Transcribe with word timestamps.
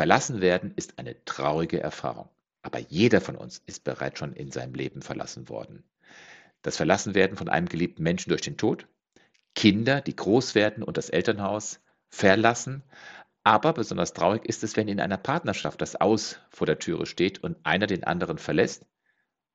Verlassen 0.00 0.40
werden 0.40 0.72
ist 0.76 0.98
eine 0.98 1.26
traurige 1.26 1.78
Erfahrung. 1.78 2.30
Aber 2.62 2.78
jeder 2.78 3.20
von 3.20 3.36
uns 3.36 3.62
ist 3.66 3.84
bereits 3.84 4.18
schon 4.18 4.32
in 4.32 4.50
seinem 4.50 4.72
Leben 4.72 5.02
verlassen 5.02 5.50
worden. 5.50 5.84
Das 6.62 6.78
Verlassenwerden 6.78 7.36
von 7.36 7.50
einem 7.50 7.68
geliebten 7.68 8.02
Menschen 8.02 8.30
durch 8.30 8.40
den 8.40 8.56
Tod, 8.56 8.86
Kinder, 9.54 10.00
die 10.00 10.16
groß 10.16 10.54
werden 10.54 10.82
und 10.82 10.96
das 10.96 11.10
Elternhaus 11.10 11.80
verlassen. 12.08 12.82
Aber 13.44 13.74
besonders 13.74 14.14
traurig 14.14 14.46
ist 14.46 14.64
es, 14.64 14.74
wenn 14.74 14.88
in 14.88 15.00
einer 15.00 15.18
Partnerschaft 15.18 15.82
das 15.82 15.96
Aus 15.96 16.38
vor 16.48 16.66
der 16.66 16.78
Türe 16.78 17.04
steht 17.04 17.44
und 17.44 17.58
einer 17.64 17.86
den 17.86 18.04
anderen 18.04 18.38
verlässt. 18.38 18.86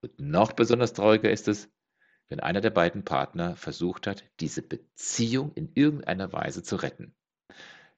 Und 0.02 0.20
noch 0.20 0.52
besonders 0.52 0.94
trauriger 0.94 1.32
ist 1.32 1.48
es, 1.48 1.70
wenn 2.30 2.40
einer 2.40 2.62
der 2.62 2.70
beiden 2.70 3.04
Partner 3.04 3.56
versucht 3.56 4.06
hat, 4.06 4.24
diese 4.40 4.62
Beziehung 4.62 5.54
in 5.56 5.72
irgendeiner 5.74 6.32
Weise 6.34 6.62
zu 6.62 6.76
retten. 6.76 7.16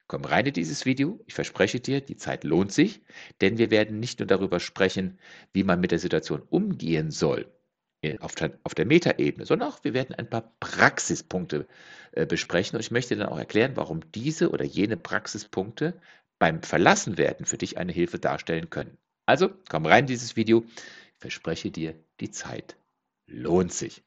Komm 0.08 0.24
rein 0.24 0.46
in 0.46 0.54
dieses 0.54 0.86
Video. 0.86 1.20
Ich 1.26 1.34
verspreche 1.34 1.80
dir, 1.80 2.00
die 2.00 2.16
Zeit 2.16 2.42
lohnt 2.42 2.72
sich, 2.72 3.02
denn 3.42 3.58
wir 3.58 3.70
werden 3.70 4.00
nicht 4.00 4.18
nur 4.18 4.26
darüber 4.26 4.58
sprechen, 4.58 5.18
wie 5.52 5.64
man 5.64 5.80
mit 5.80 5.90
der 5.90 5.98
Situation 5.98 6.42
umgehen 6.48 7.10
soll 7.10 7.52
äh, 8.00 8.18
auf 8.20 8.34
der, 8.34 8.86
Metaebene, 8.86 9.44
sondern 9.44 9.68
auch 9.68 9.84
wir 9.84 9.92
werden 9.92 10.14
ein 10.14 10.30
paar 10.30 10.54
Praxispunkte 10.60 11.68
äh, 12.12 12.24
besprechen 12.24 12.76
und 12.76 12.80
ich 12.80 12.90
möchte 12.90 13.16
dann 13.16 13.28
auch 13.28 13.38
erklären, 13.38 13.76
warum 13.76 14.00
diese 14.12 14.50
oder 14.50 14.64
jene 14.64 14.96
Praxispunkte 14.96 16.00
beim 16.38 16.62
Verlassenwerden 16.62 17.44
für 17.44 17.58
dich 17.58 17.76
eine 17.76 17.92
Hilfe 17.92 18.18
darstellen 18.18 18.70
können. 18.70 18.96
Also 19.26 19.50
komm 19.68 19.84
rein 19.84 20.04
in 20.04 20.06
dieses 20.06 20.36
Video. 20.36 20.64
Ich 21.14 21.20
verspreche 21.20 21.70
dir, 21.70 21.94
die 22.20 22.30
Zeit 22.30 22.76
lohnt 23.26 23.74
sich. 23.74 24.02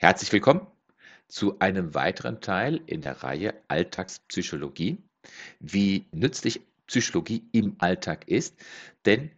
Herzlich 0.00 0.32
willkommen 0.32 0.64
zu 1.26 1.58
einem 1.58 1.92
weiteren 1.92 2.40
Teil 2.40 2.80
in 2.86 3.00
der 3.00 3.24
Reihe 3.24 3.60
Alltagspsychologie. 3.66 5.02
Wie 5.58 6.06
nützlich 6.12 6.60
Psychologie 6.86 7.48
im 7.50 7.74
Alltag 7.80 8.28
ist, 8.28 8.54
denn 9.06 9.32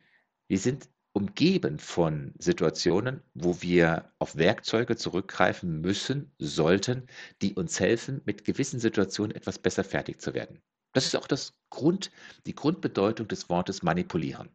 wir 0.49 0.59
sind 0.59 0.91
umgeben 1.15 1.79
von 1.79 2.35
Situationen, 2.39 3.23
wo 3.33 3.63
wir 3.63 4.13
auf 4.19 4.37
Werkzeuge 4.37 4.97
zurückgreifen 4.97 5.81
müssen, 5.81 6.31
sollten, 6.39 7.07
die 7.41 7.55
uns 7.55 7.81
helfen, 7.81 8.21
mit 8.27 8.45
gewissen 8.45 8.81
Situationen 8.81 9.35
etwas 9.35 9.59
besser 9.59 9.83
fertig 9.83 10.21
zu 10.21 10.35
werden. 10.35 10.61
Das 10.93 11.07
ist 11.07 11.17
auch 11.17 11.27
das 11.27 11.55
Grund, 11.71 12.11
die 12.45 12.55
Grundbedeutung 12.55 13.29
des 13.29 13.49
Wortes 13.49 13.83
manipulieren. 13.83 14.51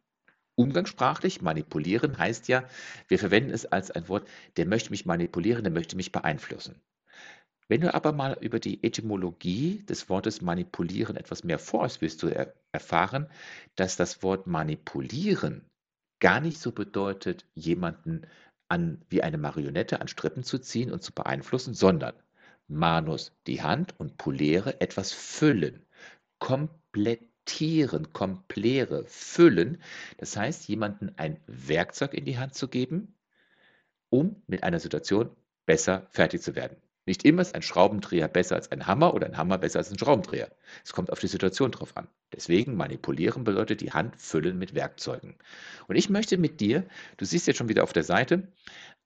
Umgangssprachlich 0.56 1.42
manipulieren 1.42 2.18
heißt 2.18 2.48
ja, 2.48 2.64
wir 3.08 3.18
verwenden 3.18 3.50
es 3.50 3.66
als 3.66 3.90
ein 3.90 4.08
Wort, 4.08 4.26
der 4.56 4.66
möchte 4.66 4.90
mich 4.90 5.06
manipulieren, 5.06 5.64
der 5.64 5.72
möchte 5.72 5.96
mich 5.96 6.12
beeinflussen. 6.12 6.80
Wenn 7.68 7.80
du 7.80 7.92
aber 7.92 8.12
mal 8.12 8.38
über 8.40 8.60
die 8.60 8.82
Etymologie 8.84 9.84
des 9.84 10.08
Wortes 10.08 10.40
manipulieren 10.40 11.16
etwas 11.16 11.44
mehr 11.44 11.58
forst, 11.58 12.00
wirst 12.00 12.22
du 12.22 12.28
er 12.28 12.54
erfahren, 12.72 13.28
dass 13.74 13.96
das 13.96 14.22
Wort 14.22 14.46
manipulieren 14.46 15.68
gar 16.20 16.40
nicht 16.40 16.58
so 16.58 16.72
bedeutet, 16.72 17.44
jemanden 17.54 18.26
an, 18.68 19.04
wie 19.08 19.22
eine 19.22 19.38
Marionette 19.38 20.00
an 20.00 20.08
Strippen 20.08 20.42
zu 20.42 20.58
ziehen 20.58 20.92
und 20.92 21.02
zu 21.02 21.12
beeinflussen, 21.12 21.74
sondern 21.74 22.14
manus 22.68 23.32
die 23.46 23.62
Hand 23.62 23.98
und 23.98 24.16
pulere 24.16 24.80
etwas 24.80 25.12
füllen, 25.12 25.84
komplett 26.38 27.20
Tieren, 27.46 28.12
Komplere, 28.12 29.04
Füllen. 29.06 29.80
Das 30.18 30.36
heißt, 30.36 30.68
jemandem 30.68 31.12
ein 31.16 31.40
Werkzeug 31.46 32.12
in 32.12 32.26
die 32.26 32.38
Hand 32.38 32.54
zu 32.54 32.68
geben, 32.68 33.14
um 34.10 34.42
mit 34.46 34.62
einer 34.62 34.80
Situation 34.80 35.30
besser 35.64 36.06
fertig 36.10 36.42
zu 36.42 36.54
werden. 36.54 36.76
Nicht 37.06 37.24
immer 37.24 37.42
ist 37.42 37.54
ein 37.54 37.62
Schraubendreher 37.62 38.26
besser 38.26 38.56
als 38.56 38.72
ein 38.72 38.86
Hammer 38.88 39.14
oder 39.14 39.26
ein 39.28 39.36
Hammer 39.36 39.58
besser 39.58 39.78
als 39.78 39.92
ein 39.92 39.98
Schraubendreher. 39.98 40.50
Es 40.84 40.92
kommt 40.92 41.12
auf 41.12 41.20
die 41.20 41.28
Situation 41.28 41.70
drauf 41.70 41.96
an. 41.96 42.08
Deswegen 42.34 42.76
manipulieren 42.76 43.44
bedeutet 43.44 43.80
die 43.80 43.92
Hand 43.92 44.20
füllen 44.20 44.58
mit 44.58 44.74
Werkzeugen. 44.74 45.36
Und 45.86 45.94
ich 45.94 46.10
möchte 46.10 46.36
mit 46.36 46.60
dir, 46.60 46.84
du 47.16 47.24
siehst 47.24 47.46
jetzt 47.46 47.58
schon 47.58 47.68
wieder 47.68 47.84
auf 47.84 47.92
der 47.92 48.02
Seite, 48.02 48.48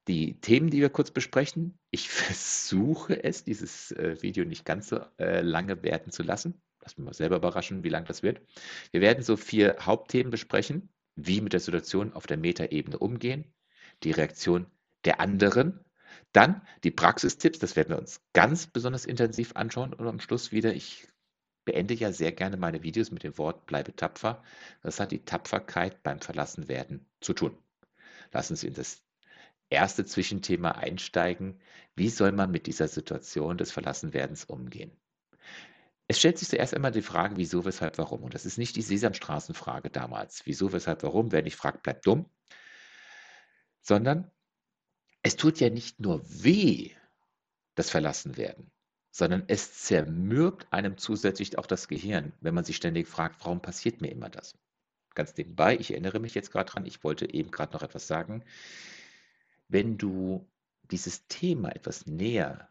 die 0.09 0.41
Themen, 0.41 0.71
die 0.71 0.81
wir 0.81 0.89
kurz 0.89 1.11
besprechen. 1.11 1.79
Ich 1.91 2.09
versuche 2.11 3.23
es, 3.23 3.45
dieses 3.45 3.93
äh, 3.93 4.17
Video 4.23 4.47
nicht 4.47 4.65
ganz 4.65 4.89
so 4.89 5.01
äh, 5.19 5.43
lange 5.43 5.83
werden 5.83 6.11
zu 6.11 6.23
lassen. 6.23 6.61
Lass 6.81 6.97
mich 6.97 7.05
mal 7.05 7.15
selber 7.15 7.37
überraschen, 7.37 7.85
wie 7.85 7.89
lang 7.89 8.05
das 8.05 8.23
wird. 8.23 8.41
Wir 8.91 9.01
werden 9.01 9.23
so 9.23 9.37
vier 9.37 9.77
Hauptthemen 9.81 10.31
besprechen, 10.31 10.89
wie 11.15 11.41
mit 11.41 11.53
der 11.53 11.61
Situation 11.61 12.13
auf 12.13 12.27
der 12.27 12.39
Metaebene 12.39 12.99
umgehen, 12.99 13.53
die 14.03 14.13
Reaktion 14.13 14.67
der 15.05 15.21
anderen, 15.21 15.85
dann 16.33 16.63
die 16.85 16.91
Praxistipps, 16.91 17.59
das 17.59 17.77
werden 17.77 17.91
wir 17.91 17.99
uns 17.99 18.21
ganz 18.33 18.67
besonders 18.67 19.05
intensiv 19.05 19.53
anschauen 19.57 19.93
und 19.93 20.07
am 20.07 20.21
Schluss 20.21 20.53
wieder, 20.53 20.75
ich 20.75 21.07
beende 21.65 21.95
ja 21.95 22.13
sehr 22.13 22.33
gerne 22.33 22.57
meine 22.57 22.83
Videos 22.83 23.11
mit 23.11 23.23
dem 23.23 23.37
Wort 23.39 23.67
bleibe 23.67 23.95
tapfer. 23.95 24.43
Das 24.83 25.01
hat 25.01 25.13
die 25.13 25.25
Tapferkeit 25.25 26.03
beim 26.03 26.21
Verlassenwerden 26.21 27.07
zu 27.21 27.33
tun. 27.33 27.57
Lassen 28.33 28.57
Sie 28.57 28.69
in 28.69 28.75
das 28.75 29.03
erste 29.69 30.05
Zwischenthema 30.05 30.73
einsteigen. 30.73 31.61
Wie 31.95 32.09
soll 32.09 32.33
man 32.33 32.51
mit 32.51 32.67
dieser 32.67 32.89
Situation 32.89 33.59
des 33.59 33.73
Verlassenwerdens 33.73 34.45
umgehen? 34.45 34.93
Es 36.11 36.19
stellt 36.19 36.39
sich 36.39 36.49
zuerst 36.49 36.75
einmal 36.75 36.91
die 36.91 37.03
Frage, 37.03 37.37
wieso, 37.37 37.65
weshalb, 37.65 37.97
warum. 37.97 38.25
Und 38.25 38.35
das 38.35 38.45
ist 38.45 38.59
nicht 38.59 38.75
die 38.75 38.83
Sesamstraßenfrage 38.83 39.91
damals. 39.91 40.45
Wieso, 40.45 40.73
weshalb, 40.73 41.05
warum? 41.05 41.31
Wer 41.31 41.43
nicht 41.43 41.55
fragt, 41.55 41.85
bleibt 41.85 42.05
dumm. 42.05 42.29
Sondern 43.81 44.29
es 45.23 45.37
tut 45.37 45.61
ja 45.61 45.71
nicht 45.71 46.01
nur 46.01 46.21
weh, 46.43 46.91
das 47.77 47.91
Verlassenwerden, 47.91 48.73
sondern 49.13 49.45
es 49.47 49.73
zermürbt 49.85 50.67
einem 50.73 50.99
zusätzlich 50.99 51.57
auch 51.59 51.67
das 51.67 51.87
Gehirn, 51.87 52.33
wenn 52.41 52.55
man 52.55 52.65
sich 52.65 52.75
ständig 52.75 53.07
fragt, 53.07 53.45
warum 53.45 53.63
passiert 53.63 54.01
mir 54.01 54.11
immer 54.11 54.31
das? 54.31 54.59
Ganz 55.15 55.37
nebenbei, 55.37 55.77
ich 55.77 55.93
erinnere 55.93 56.19
mich 56.19 56.35
jetzt 56.35 56.51
gerade 56.51 56.73
dran, 56.73 56.87
ich 56.87 57.05
wollte 57.05 57.33
eben 57.33 57.53
gerade 57.53 57.73
noch 57.73 57.85
etwas 57.85 58.09
sagen. 58.09 58.43
Wenn 59.69 59.97
du 59.97 60.45
dieses 60.91 61.29
Thema 61.29 61.69
etwas 61.69 62.07
näher 62.07 62.69
äh, 62.69 62.70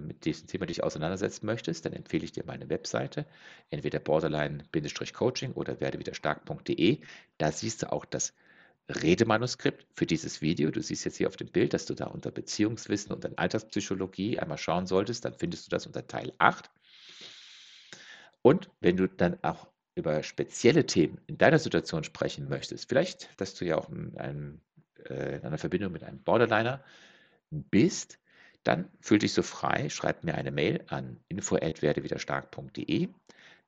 mit 0.00 0.24
diesem 0.24 0.46
Thema 0.46 0.66
dich 0.66 0.82
auseinandersetzen 0.82 1.46
möchtest, 1.46 1.84
dann 1.84 1.92
empfehle 1.92 2.24
ich 2.24 2.32
dir 2.32 2.44
meine 2.46 2.68
Webseite, 2.68 3.26
entweder 3.70 3.98
borderline-coaching 3.98 5.52
oder 5.52 5.80
werdewiderstark.de. 5.80 7.00
Da 7.38 7.52
siehst 7.52 7.82
du 7.82 7.92
auch 7.92 8.04
das 8.04 8.34
Redemanuskript 8.88 9.86
für 9.94 10.06
dieses 10.06 10.42
Video. 10.42 10.70
Du 10.70 10.82
siehst 10.82 11.04
jetzt 11.04 11.16
hier 11.16 11.28
auf 11.28 11.36
dem 11.36 11.48
Bild, 11.48 11.72
dass 11.72 11.86
du 11.86 11.94
da 11.94 12.06
unter 12.06 12.30
Beziehungswissen 12.30 13.12
und 13.12 13.24
dann 13.24 13.34
Alltagspsychologie 13.36 14.38
einmal 14.38 14.58
schauen 14.58 14.86
solltest. 14.86 15.24
Dann 15.24 15.34
findest 15.34 15.66
du 15.66 15.70
das 15.70 15.86
unter 15.86 16.06
Teil 16.06 16.32
8. 16.38 16.70
Und 18.42 18.68
wenn 18.80 18.96
du 18.96 19.08
dann 19.08 19.38
auch 19.42 19.68
über 19.94 20.22
spezielle 20.22 20.84
Themen 20.86 21.18
in 21.26 21.38
deiner 21.38 21.58
Situation 21.58 22.04
sprechen 22.04 22.48
möchtest, 22.48 22.88
vielleicht, 22.88 23.40
dass 23.40 23.54
du 23.54 23.64
ja 23.64 23.78
auch 23.78 23.88
in, 23.88 24.16
einem, 24.18 24.60
äh, 25.08 25.36
in 25.36 25.42
einer 25.44 25.58
Verbindung 25.58 25.92
mit 25.92 26.04
einem 26.04 26.22
Borderliner 26.22 26.84
bist, 27.50 28.18
dann 28.64 28.90
fühl 29.00 29.18
dich 29.18 29.32
so 29.34 29.42
frei, 29.42 29.88
schreib 29.90 30.24
mir 30.24 30.34
eine 30.34 30.50
Mail 30.50 30.84
an 30.88 31.20
info@werdewiderstark.de. 31.28 33.08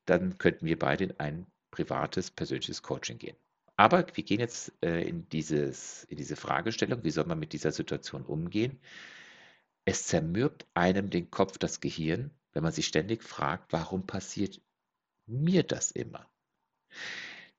Dann 0.07 0.39
könnten 0.39 0.67
wir 0.67 0.79
beide 0.79 1.05
in 1.05 1.21
ein 1.21 1.47
privates, 1.71 2.31
persönliches 2.31 2.83
Coaching 2.83 3.19
gehen. 3.19 3.37
Aber 3.77 4.07
wir 4.15 4.25
gehen 4.25 4.41
jetzt 4.41 4.73
äh, 4.83 5.03
in, 5.03 5.29
dieses, 5.29 6.05
in 6.05 6.17
diese 6.17 6.37
Fragestellung, 6.37 7.05
wie 7.05 7.11
soll 7.11 7.27
man 7.27 7.39
mit 7.39 7.53
dieser 7.53 7.73
Situation 7.73 8.25
umgehen? 8.25 8.81
Es 9.85 10.07
zermürbt 10.07 10.67
einem 10.75 11.11
den 11.11 11.31
Kopf, 11.31 11.59
das 11.59 11.81
Gehirn, 11.81 12.31
wenn 12.55 12.63
man 12.63 12.73
sich 12.73 12.87
ständig 12.87 13.23
fragt, 13.23 13.73
warum 13.73 14.07
passiert 14.07 14.63
mir 15.27 15.63
das 15.63 15.91
immer? 15.91 16.27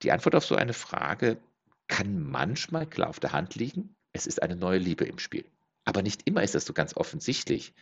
Die 0.01 0.11
Antwort 0.11 0.35
auf 0.35 0.45
so 0.45 0.55
eine 0.55 0.73
Frage 0.73 1.39
kann 1.87 2.19
manchmal 2.19 2.87
klar 2.87 3.09
auf 3.09 3.19
der 3.19 3.31
Hand 3.31 3.55
liegen. 3.55 3.95
Es 4.13 4.25
ist 4.25 4.41
eine 4.41 4.55
neue 4.55 4.79
Liebe 4.79 5.05
im 5.05 5.19
Spiel. 5.19 5.45
Aber 5.87 6.01
nicht 6.01 6.27
immer 6.27 6.43
ist 6.43 6.53
das 6.53 6.65
so 6.65 6.73
ganz 6.73 6.97
offensichtlich, 6.97 7.73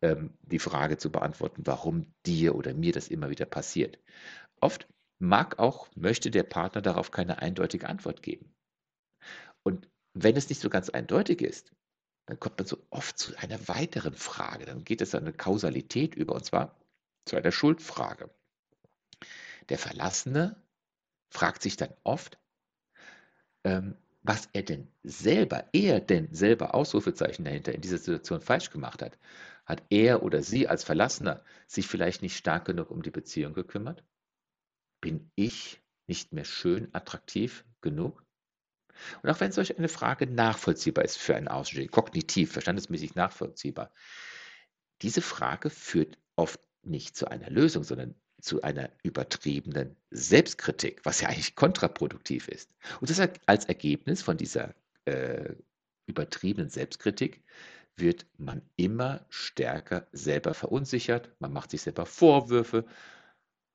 ähm, 0.00 0.32
die 0.40 0.58
Frage 0.58 0.96
zu 0.96 1.12
beantworten, 1.12 1.66
warum 1.66 2.06
dir 2.24 2.54
oder 2.54 2.72
mir 2.72 2.90
das 2.90 3.08
immer 3.08 3.28
wieder 3.28 3.44
passiert. 3.44 3.98
Oft 4.62 4.88
mag 5.18 5.58
auch, 5.58 5.86
möchte 5.94 6.30
der 6.30 6.42
Partner 6.42 6.80
darauf 6.80 7.10
keine 7.10 7.42
eindeutige 7.42 7.86
Antwort 7.86 8.22
geben. 8.22 8.54
Und 9.62 9.90
wenn 10.14 10.38
es 10.38 10.48
nicht 10.48 10.62
so 10.62 10.70
ganz 10.70 10.88
eindeutig 10.88 11.42
ist, 11.42 11.70
dann 12.24 12.40
kommt 12.40 12.56
man 12.56 12.66
so 12.66 12.78
oft 12.88 13.18
zu 13.18 13.36
einer 13.36 13.68
weiteren 13.68 14.14
Frage. 14.14 14.64
Dann 14.64 14.82
geht 14.82 15.02
es 15.02 15.14
an 15.14 15.24
eine 15.24 15.34
Kausalität 15.34 16.14
über, 16.14 16.34
und 16.34 16.46
zwar 16.46 16.80
zu 17.26 17.36
einer 17.36 17.52
Schuldfrage. 17.52 18.30
Der 19.68 19.76
Verlassene 19.76 20.56
fragt 21.28 21.60
sich 21.60 21.76
dann 21.76 21.92
oft, 22.04 22.38
ähm, 23.64 23.98
was 24.22 24.48
er 24.52 24.62
denn 24.62 24.88
selber, 25.02 25.68
er 25.72 26.00
denn 26.00 26.32
selber, 26.32 26.74
Ausrufezeichen 26.74 27.44
dahinter, 27.44 27.74
in 27.74 27.80
dieser 27.80 27.98
Situation 27.98 28.40
falsch 28.40 28.70
gemacht 28.70 29.02
hat. 29.02 29.18
Hat 29.64 29.82
er 29.88 30.22
oder 30.22 30.42
sie 30.42 30.68
als 30.68 30.84
Verlassener 30.84 31.44
sich 31.66 31.86
vielleicht 31.86 32.22
nicht 32.22 32.36
stark 32.36 32.64
genug 32.64 32.90
um 32.90 33.02
die 33.02 33.10
Beziehung 33.10 33.54
gekümmert? 33.54 34.04
Bin 35.00 35.30
ich 35.36 35.80
nicht 36.06 36.32
mehr 36.32 36.44
schön, 36.44 36.88
attraktiv 36.92 37.64
genug? 37.80 38.24
Und 39.22 39.30
auch 39.30 39.40
wenn 39.40 39.52
solch 39.52 39.78
eine 39.78 39.88
Frage 39.88 40.26
nachvollziehbar 40.26 41.04
ist 41.04 41.16
für 41.16 41.34
einen 41.34 41.48
Außenstehenden, 41.48 41.92
kognitiv, 41.92 42.52
verstandesmäßig 42.52 43.14
nachvollziehbar, 43.14 43.92
diese 45.00 45.22
Frage 45.22 45.70
führt 45.70 46.18
oft 46.36 46.60
nicht 46.82 47.16
zu 47.16 47.28
einer 47.28 47.48
Lösung, 47.48 47.84
sondern 47.84 48.14
zu 48.40 48.62
einer 48.62 48.90
übertriebenen 49.02 49.96
Selbstkritik, 50.10 51.00
was 51.04 51.20
ja 51.20 51.28
eigentlich 51.28 51.54
kontraproduktiv 51.54 52.48
ist. 52.48 52.70
Und 53.00 53.10
das 53.10 53.20
als 53.46 53.64
Ergebnis 53.66 54.22
von 54.22 54.36
dieser 54.36 54.74
äh, 55.04 55.54
übertriebenen 56.06 56.70
Selbstkritik 56.70 57.42
wird 57.96 58.26
man 58.38 58.62
immer 58.76 59.26
stärker 59.28 60.06
selber 60.12 60.54
verunsichert, 60.54 61.30
man 61.38 61.52
macht 61.52 61.70
sich 61.70 61.82
selber 61.82 62.06
Vorwürfe 62.06 62.84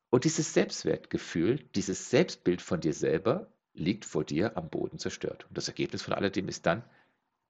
und 0.10 0.24
dieses 0.24 0.54
Selbstwertgefühl, 0.54 1.60
dieses 1.76 2.10
Selbstbild 2.10 2.62
von 2.62 2.80
dir 2.80 2.94
selber 2.94 3.52
liegt 3.74 4.06
vor 4.06 4.24
dir 4.24 4.56
am 4.58 4.70
Boden 4.70 4.98
zerstört. 4.98 5.46
Und 5.50 5.58
das 5.58 5.68
Ergebnis 5.68 6.02
von 6.02 6.14
alledem 6.14 6.48
ist 6.48 6.66
dann, 6.66 6.84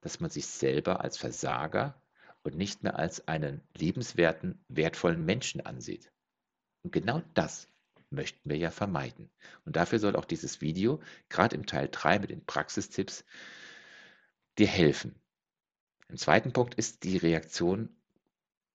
dass 0.00 0.20
man 0.20 0.30
sich 0.30 0.46
selber 0.46 1.00
als 1.00 1.16
Versager 1.16 2.00
und 2.42 2.56
nicht 2.56 2.82
mehr 2.82 2.98
als 2.98 3.26
einen 3.28 3.60
liebenswerten, 3.76 4.60
wertvollen 4.68 5.24
Menschen 5.24 5.60
ansieht. 5.60 6.10
Und 6.86 6.92
genau 6.92 7.20
das 7.34 7.66
möchten 8.10 8.48
wir 8.48 8.56
ja 8.56 8.70
vermeiden. 8.70 9.28
Und 9.64 9.74
dafür 9.74 9.98
soll 9.98 10.14
auch 10.14 10.24
dieses 10.24 10.60
Video, 10.60 11.00
gerade 11.28 11.56
im 11.56 11.66
Teil 11.66 11.88
3 11.90 12.20
mit 12.20 12.30
den 12.30 12.46
Praxistipps, 12.46 13.24
dir 14.56 14.68
helfen. 14.68 15.16
Im 16.08 16.16
zweiten 16.16 16.52
Punkt 16.52 16.74
ist 16.74 17.02
die 17.02 17.16
Reaktion 17.16 17.88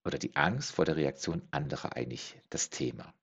oder 0.04 0.18
die 0.18 0.36
Angst 0.36 0.74
vor 0.74 0.84
der 0.84 0.98
Reaktion 0.98 1.42
anderer 1.52 1.96
eigentlich 1.96 2.38
das 2.50 2.70
Thema. 2.70 3.14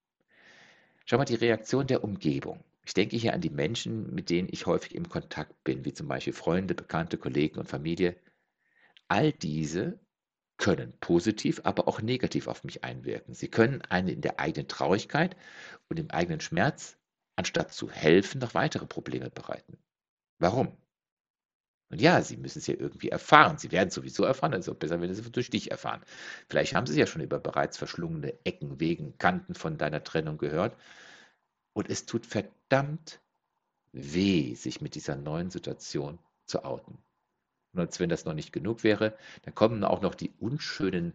Schau 1.04 1.18
mal, 1.18 1.26
die 1.26 1.34
Reaktion 1.34 1.86
der 1.86 2.02
Umgebung. 2.02 2.64
Ich 2.86 2.94
denke 2.94 3.18
hier 3.18 3.34
an 3.34 3.42
die 3.42 3.50
Menschen, 3.50 4.14
mit 4.14 4.30
denen 4.30 4.48
ich 4.50 4.64
häufig 4.64 4.94
im 4.94 5.10
Kontakt 5.10 5.64
bin, 5.64 5.84
wie 5.84 5.92
zum 5.92 6.08
Beispiel 6.08 6.32
Freunde, 6.32 6.74
Bekannte, 6.74 7.18
Kollegen 7.18 7.58
und 7.58 7.68
Familie. 7.68 8.16
All 9.06 9.32
diese 9.32 10.00
können 10.58 10.92
positiv, 11.00 11.60
aber 11.64 11.88
auch 11.88 12.02
negativ 12.02 12.48
auf 12.48 12.64
mich 12.64 12.84
einwirken. 12.84 13.34
Sie 13.34 13.48
können 13.48 13.82
einen 13.82 14.08
in 14.08 14.20
der 14.20 14.40
eigenen 14.40 14.68
Traurigkeit 14.68 15.36
und 15.88 15.98
im 15.98 16.10
eigenen 16.10 16.40
Schmerz, 16.40 16.96
anstatt 17.36 17.72
zu 17.72 17.90
helfen, 17.90 18.40
noch 18.40 18.54
weitere 18.54 18.86
Probleme 18.86 19.30
bereiten. 19.30 19.78
Warum? 20.38 20.76
Und 21.90 22.00
ja, 22.00 22.20
sie 22.22 22.36
müssen 22.36 22.58
es 22.58 22.66
ja 22.66 22.74
irgendwie 22.74 23.08
erfahren. 23.08 23.56
Sie 23.58 23.72
werden 23.72 23.90
sowieso 23.90 24.24
erfahren, 24.24 24.52
also 24.52 24.74
besser, 24.74 25.00
wenn 25.00 25.14
sie 25.14 25.22
es 25.22 25.32
durch 25.32 25.48
dich 25.48 25.70
erfahren. 25.70 26.02
Vielleicht 26.48 26.74
haben 26.74 26.86
sie 26.86 26.98
ja 26.98 27.06
schon 27.06 27.22
über 27.22 27.38
bereits 27.38 27.78
verschlungene 27.78 28.34
Ecken, 28.44 28.78
Wegen, 28.80 29.16
Kanten 29.18 29.54
von 29.54 29.78
deiner 29.78 30.04
Trennung 30.04 30.36
gehört 30.38 30.76
und 31.72 31.88
es 31.88 32.04
tut 32.06 32.26
verdammt 32.26 33.20
weh, 33.92 34.54
sich 34.54 34.80
mit 34.80 34.94
dieser 34.94 35.16
neuen 35.16 35.50
Situation 35.50 36.18
zu 36.44 36.64
outen. 36.64 36.98
Und 37.72 37.80
als 37.80 38.00
wenn 38.00 38.08
das 38.08 38.24
noch 38.24 38.34
nicht 38.34 38.52
genug 38.52 38.84
wäre, 38.84 39.16
dann 39.42 39.54
kommen 39.54 39.84
auch 39.84 40.00
noch 40.00 40.14
die 40.14 40.32
unschönen, 40.38 41.12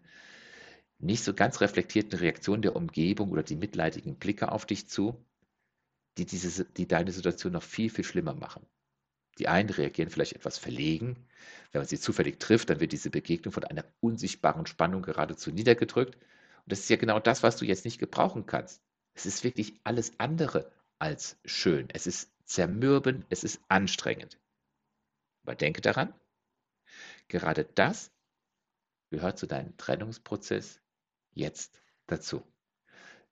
nicht 1.00 1.24
so 1.24 1.34
ganz 1.34 1.62
reflektierten 1.62 2.18
Reaktionen 2.20 2.62
der 2.62 2.76
Umgebung 2.76 3.32
oder 3.32 3.44
die 3.44 3.56
mitleidigen 3.56 4.16
Blicke 4.16 4.52
auf 4.52 4.66
dich 4.66 4.88
zu, 4.88 5.24
die, 6.18 6.26
diese, 6.26 6.66
die 6.66 6.88
deine 6.88 7.12
Situation 7.12 7.54
noch 7.54 7.64
viel, 7.64 7.90
viel 7.90 8.06
schlimmer 8.06 8.34
machen. 8.34 8.66
Die 9.40 9.48
einen 9.48 9.70
reagieren 9.70 10.10
vielleicht 10.10 10.34
etwas 10.34 10.58
verlegen. 10.58 11.28
Wenn 11.72 11.82
man 11.82 11.88
sie 11.88 12.00
zufällig 12.00 12.40
trifft, 12.40 12.70
dann 12.70 12.80
wird 12.80 12.92
diese 12.92 13.10
Begegnung 13.10 13.52
von 13.52 13.64
einer 13.64 13.84
unsichtbaren 14.00 14.68
Spannung 14.68 15.02
geradezu 15.02 15.52
niedergedrückt. 15.52 16.16
Und 16.16 16.72
das 16.72 16.82
ist 16.82 16.90
ja 16.90 16.98
genau 16.98 17.20
das, 17.20 17.42
was 17.42 17.58
du 17.58 17.66
jetzt 17.66 17.84
nicht 17.84 18.00
gebrauchen 18.00 18.46
kannst. 18.46 18.82
Es 19.16 19.26
ist 19.26 19.44
wirklich 19.44 19.80
alles 19.84 20.20
andere 20.20 20.72
als 21.00 21.38
schön. 21.46 21.88
Es 21.92 22.08
ist 22.08 22.32
zermürbend, 22.46 23.26
es 23.30 23.44
ist 23.44 23.60
anstrengend. 23.68 24.40
Aber 25.44 25.56
denke 25.56 25.82
daran, 25.82 26.14
gerade 27.28 27.66
das 27.66 28.12
gehört 29.10 29.38
zu 29.38 29.48
deinem 29.48 29.78
Trennungsprozess 29.78 30.80
jetzt 31.34 31.82
dazu. 32.08 32.44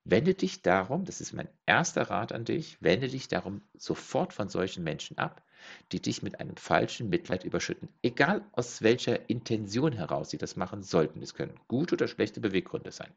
Wende 0.04 0.34
dich 0.34 0.64
darum, 0.64 1.06
das 1.06 1.22
ist 1.22 1.34
mein 1.34 1.48
erster 1.68 2.10
Rat 2.10 2.32
an 2.32 2.44
dich, 2.44 2.82
wende 2.82 3.08
dich 3.08 3.28
darum 3.28 3.62
sofort 3.76 4.34
von 4.34 4.50
solchen 4.50 4.84
Menschen 4.84 5.20
ab, 5.20 5.44
die 5.92 6.02
dich 6.02 6.24
mit 6.24 6.40
einem 6.40 6.58
falschen 6.58 7.10
Mitleid 7.10 7.44
überschütten. 7.44 7.90
Egal 8.02 8.44
aus 8.52 8.82
welcher 8.82 9.30
Intention 9.30 9.94
heraus 9.94 10.32
sie 10.32 10.40
das 10.40 10.56
machen 10.56 10.82
sollten. 10.82 11.22
Es 11.22 11.36
können 11.36 11.60
gute 11.68 11.94
oder 11.94 12.08
schlechte 12.08 12.42
Beweggründe 12.42 12.92
sein. 12.92 13.14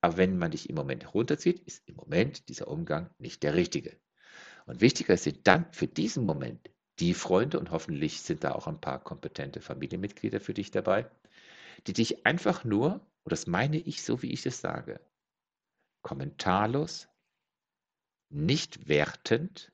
Aber 0.00 0.16
wenn 0.16 0.38
man 0.38 0.50
dich 0.50 0.68
im 0.68 0.74
Moment 0.74 1.14
runterzieht, 1.14 1.60
ist 1.60 1.88
im 1.88 1.94
Moment 1.94 2.48
dieser 2.48 2.66
Umgang 2.66 3.10
nicht 3.18 3.44
der 3.44 3.54
richtige. 3.54 3.96
Und 4.66 4.80
wichtiger 4.80 5.16
sind 5.16 5.46
dann 5.46 5.72
für 5.72 5.86
diesen 5.86 6.24
Moment 6.24 6.68
die 6.98 7.14
Freunde, 7.14 7.58
und 7.58 7.70
hoffentlich 7.70 8.20
sind 8.20 8.44
da 8.44 8.52
auch 8.52 8.66
ein 8.66 8.80
paar 8.80 9.02
kompetente 9.02 9.60
Familienmitglieder 9.60 10.40
für 10.40 10.54
dich 10.54 10.70
dabei, 10.70 11.10
die 11.86 11.92
dich 11.92 12.26
einfach 12.26 12.64
nur, 12.64 12.94
und 13.24 13.32
das 13.32 13.46
meine 13.46 13.78
ich 13.78 14.02
so, 14.02 14.22
wie 14.22 14.32
ich 14.32 14.44
es 14.46 14.60
sage, 14.60 15.00
kommentarlos, 16.02 17.08
nicht 18.28 18.88
wertend 18.88 19.72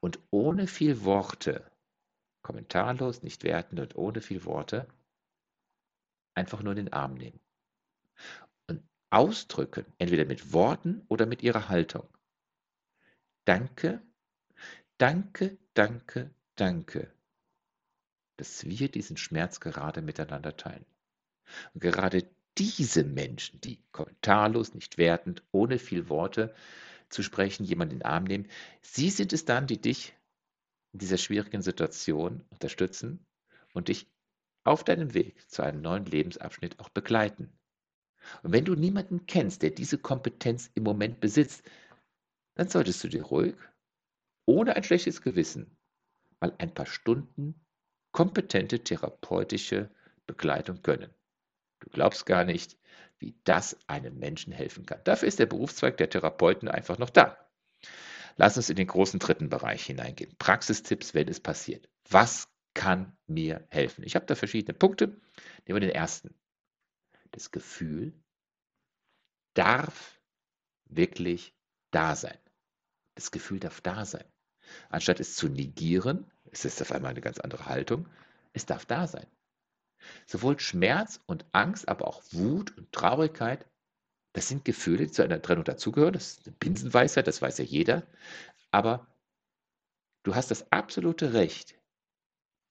und 0.00 0.18
ohne 0.30 0.66
viel 0.66 1.04
Worte, 1.04 1.70
kommentarlos, 2.42 3.22
nicht 3.22 3.44
wertend 3.44 3.80
und 3.80 3.96
ohne 3.96 4.20
viel 4.20 4.44
Worte, 4.44 4.88
einfach 6.34 6.62
nur 6.62 6.72
in 6.72 6.86
den 6.86 6.92
Arm 6.92 7.14
nehmen 7.14 7.40
ausdrücken, 9.12 9.84
entweder 9.98 10.24
mit 10.24 10.52
Worten 10.54 11.04
oder 11.08 11.26
mit 11.26 11.42
ihrer 11.42 11.68
Haltung. 11.68 12.08
Danke, 13.44 14.00
danke, 14.98 15.58
danke, 15.74 16.30
danke, 16.56 17.12
dass 18.36 18.64
wir 18.64 18.90
diesen 18.90 19.16
Schmerz 19.16 19.60
gerade 19.60 20.02
miteinander 20.02 20.56
teilen. 20.56 20.86
Und 21.74 21.80
gerade 21.80 22.28
diese 22.58 23.04
Menschen, 23.04 23.60
die 23.60 23.82
kommentarlos, 23.92 24.74
nicht 24.74 24.98
wertend, 24.98 25.42
ohne 25.52 25.78
viel 25.78 26.08
Worte 26.08 26.54
zu 27.08 27.22
sprechen, 27.22 27.64
jemanden 27.64 27.94
in 27.94 27.98
den 28.00 28.06
Arm 28.06 28.24
nehmen, 28.24 28.48
sie 28.80 29.10
sind 29.10 29.32
es 29.32 29.44
dann, 29.44 29.66
die 29.66 29.80
dich 29.80 30.14
in 30.92 30.98
dieser 30.98 31.18
schwierigen 31.18 31.62
Situation 31.62 32.44
unterstützen 32.50 33.24
und 33.72 33.88
dich 33.88 34.06
auf 34.64 34.84
deinem 34.84 35.14
Weg 35.14 35.50
zu 35.50 35.62
einem 35.62 35.80
neuen 35.82 36.04
Lebensabschnitt 36.04 36.78
auch 36.78 36.90
begleiten. 36.90 37.52
Und 38.42 38.52
wenn 38.52 38.64
du 38.64 38.74
niemanden 38.74 39.26
kennst, 39.26 39.62
der 39.62 39.70
diese 39.70 39.98
Kompetenz 39.98 40.70
im 40.74 40.84
Moment 40.84 41.20
besitzt, 41.20 41.64
dann 42.54 42.68
solltest 42.68 43.02
du 43.02 43.08
dir 43.08 43.24
ruhig, 43.24 43.56
ohne 44.46 44.76
ein 44.76 44.84
schlechtes 44.84 45.22
Gewissen, 45.22 45.76
mal 46.40 46.54
ein 46.58 46.74
paar 46.74 46.86
Stunden 46.86 47.60
kompetente 48.12 48.80
therapeutische 48.80 49.90
Begleitung 50.26 50.82
gönnen. 50.82 51.10
Du 51.80 51.90
glaubst 51.90 52.26
gar 52.26 52.44
nicht, 52.44 52.76
wie 53.18 53.34
das 53.44 53.76
einem 53.88 54.18
Menschen 54.18 54.52
helfen 54.52 54.86
kann. 54.86 55.00
Dafür 55.04 55.28
ist 55.28 55.38
der 55.38 55.46
Berufszweig 55.46 55.96
der 55.96 56.10
Therapeuten 56.10 56.68
einfach 56.68 56.98
noch 56.98 57.10
da. 57.10 57.38
Lass 58.36 58.56
uns 58.56 58.70
in 58.70 58.76
den 58.76 58.86
großen 58.86 59.20
dritten 59.20 59.48
Bereich 59.48 59.84
hineingehen. 59.84 60.34
Praxistipps, 60.38 61.14
wenn 61.14 61.28
es 61.28 61.40
passiert. 61.40 61.88
Was 62.08 62.48
kann 62.74 63.16
mir 63.26 63.66
helfen? 63.70 64.04
Ich 64.04 64.14
habe 64.14 64.26
da 64.26 64.34
verschiedene 64.34 64.76
Punkte. 64.76 65.08
Nehmen 65.66 65.80
wir 65.80 65.80
den 65.80 65.90
ersten 65.90 66.34
das 67.32 67.50
Gefühl 67.50 68.12
darf 69.54 70.20
wirklich 70.84 71.54
da 71.90 72.14
sein. 72.14 72.38
Das 73.14 73.30
Gefühl 73.30 73.58
darf 73.58 73.80
da 73.80 74.04
sein. 74.04 74.24
Anstatt 74.90 75.20
es 75.20 75.34
zu 75.34 75.48
negieren, 75.48 76.30
es 76.50 76.64
ist 76.64 76.80
auf 76.82 76.92
einmal 76.92 77.10
eine 77.10 77.20
ganz 77.20 77.38
andere 77.38 77.66
Haltung, 77.66 78.08
es 78.52 78.66
darf 78.66 78.84
da 78.84 79.06
sein. 79.06 79.26
Sowohl 80.26 80.58
Schmerz 80.58 81.20
und 81.26 81.44
Angst, 81.52 81.88
aber 81.88 82.06
auch 82.06 82.22
Wut 82.32 82.76
und 82.76 82.92
Traurigkeit, 82.92 83.66
das 84.32 84.48
sind 84.48 84.64
Gefühle, 84.64 85.06
die 85.06 85.12
zu 85.12 85.22
einer 85.22 85.42
Trennung 85.42 85.64
dazugehören. 85.64 86.14
Das 86.14 86.32
ist 86.32 86.46
eine 86.46 86.56
Binsenweisheit, 86.58 87.26
das 87.26 87.42
weiß 87.42 87.58
ja 87.58 87.64
jeder. 87.64 88.06
Aber 88.70 89.06
du 90.22 90.34
hast 90.34 90.50
das 90.50 90.70
absolute 90.72 91.34
Recht, 91.34 91.78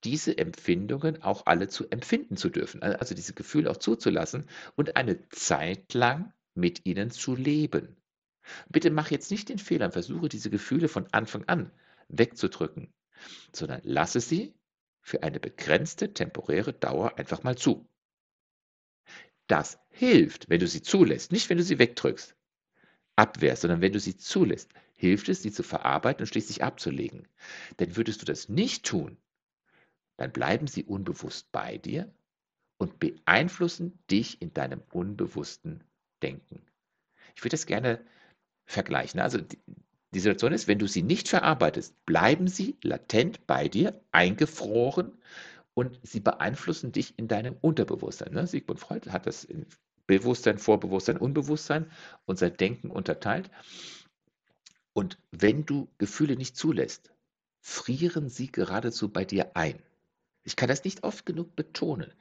diese 0.04 0.38
Empfindungen 0.38 1.22
auch 1.22 1.46
alle 1.46 1.68
zu 1.68 1.88
empfinden 1.90 2.36
zu 2.36 2.50
dürfen, 2.50 2.82
also 2.82 3.14
diese 3.14 3.34
Gefühle 3.34 3.70
auch 3.70 3.78
zuzulassen 3.78 4.48
und 4.76 4.96
eine 4.96 5.30
Zeit 5.30 5.94
lang 5.94 6.34
mit 6.56 6.86
ihnen 6.86 7.12
zu 7.12 7.36
leben. 7.36 7.96
Bitte 8.70 8.90
mach 8.90 9.12
jetzt 9.12 9.30
nicht 9.30 9.50
den 9.50 9.60
Fehler 9.60 9.86
und 9.86 9.92
versuche 9.92 10.28
diese 10.28 10.50
Gefühle 10.50 10.88
von 10.88 11.08
Anfang 11.12 11.44
an 11.46 11.72
wegzudrücken, 12.18 12.94
sondern 13.54 13.82
lasse 13.84 14.20
sie 14.20 14.54
für 15.02 15.24
eine 15.24 15.40
begrenzte 15.40 16.14
temporäre 16.14 16.74
Dauer 16.74 17.18
einfach 17.18 17.44
mal 17.44 17.58
zu. 17.58 17.88
Das 19.48 19.80
hilft, 19.90 20.50
wenn 20.50 20.60
du 20.60 20.68
sie 20.68 20.82
zulässt, 20.82 21.32
nicht 21.32 21.50
wenn 21.50 21.58
du 21.58 21.64
sie 21.64 21.80
wegdrückst, 21.80 22.36
abwehrst, 23.16 23.64
sondern 23.64 23.82
wenn 23.82 23.92
du 23.92 24.00
sie 24.00 24.16
zulässt, 24.16 24.72
hilft 24.96 25.30
es, 25.30 25.42
sie 25.42 25.52
zu 25.52 25.64
verarbeiten 25.64 26.22
und 26.22 26.28
schließlich 26.28 26.64
abzulegen. 26.64 27.28
Denn 27.80 27.98
würdest 27.98 28.22
du 28.22 28.26
das 28.26 28.50
nicht 28.50 28.86
tun, 28.86 29.18
dann 30.18 30.32
bleiben 30.32 30.68
sie 30.68 30.84
unbewusst 30.84 31.52
bei 31.52 31.78
dir 31.78 32.14
und 32.78 33.00
beeinflussen 33.00 34.00
dich 34.10 34.42
in 34.42 34.54
deinem 34.54 34.82
unbewussten 34.92 35.84
Denken. 36.22 36.62
Ich 37.36 37.44
würde 37.44 37.56
das 37.56 37.66
gerne 37.66 38.06
vergleichen. 38.66 39.20
Also 39.20 39.40
die, 40.14 40.20
Situation 40.20 40.52
ist, 40.52 40.68
wenn 40.68 40.80
du 40.80 40.88
sie 40.88 41.04
nicht 41.04 41.28
verarbeitest, 41.28 42.06
bleiben 42.06 42.48
sie 42.48 42.78
latent 42.84 43.48
bei 43.48 43.68
dir, 43.68 44.02
eingefroren 44.12 45.18
und 45.74 46.00
sie 46.04 46.20
beeinflussen 46.20 46.92
dich 46.92 47.18
in 47.18 47.28
deinem 47.28 47.56
Unterbewusstsein. 47.62 48.34
Ne? 48.34 48.48
Sigmund 48.48 48.80
Freud 48.80 49.10
hat 49.10 49.26
das 49.26 49.44
in 49.44 49.66
Bewusstsein, 50.08 50.58
Vorbewusstsein, 50.58 51.18
Unbewusstsein, 51.18 51.90
unser 52.26 52.50
Denken 52.50 52.90
unterteilt. 52.90 53.50
Und 54.94 55.18
wenn 55.32 55.66
du 55.66 55.88
Gefühle 55.98 56.36
nicht 56.36 56.58
zulässt, 56.58 57.14
frieren 57.62 58.30
sie 58.30 58.52
geradezu 58.52 59.10
bei 59.10 59.24
dir 59.24 59.56
ein. 59.56 59.82
Ich 60.44 60.56
kann 60.56 60.70
das 60.70 60.84
nicht 60.84 61.04
oft 61.04 61.26
genug 61.26 61.56
betonen. 61.56 62.12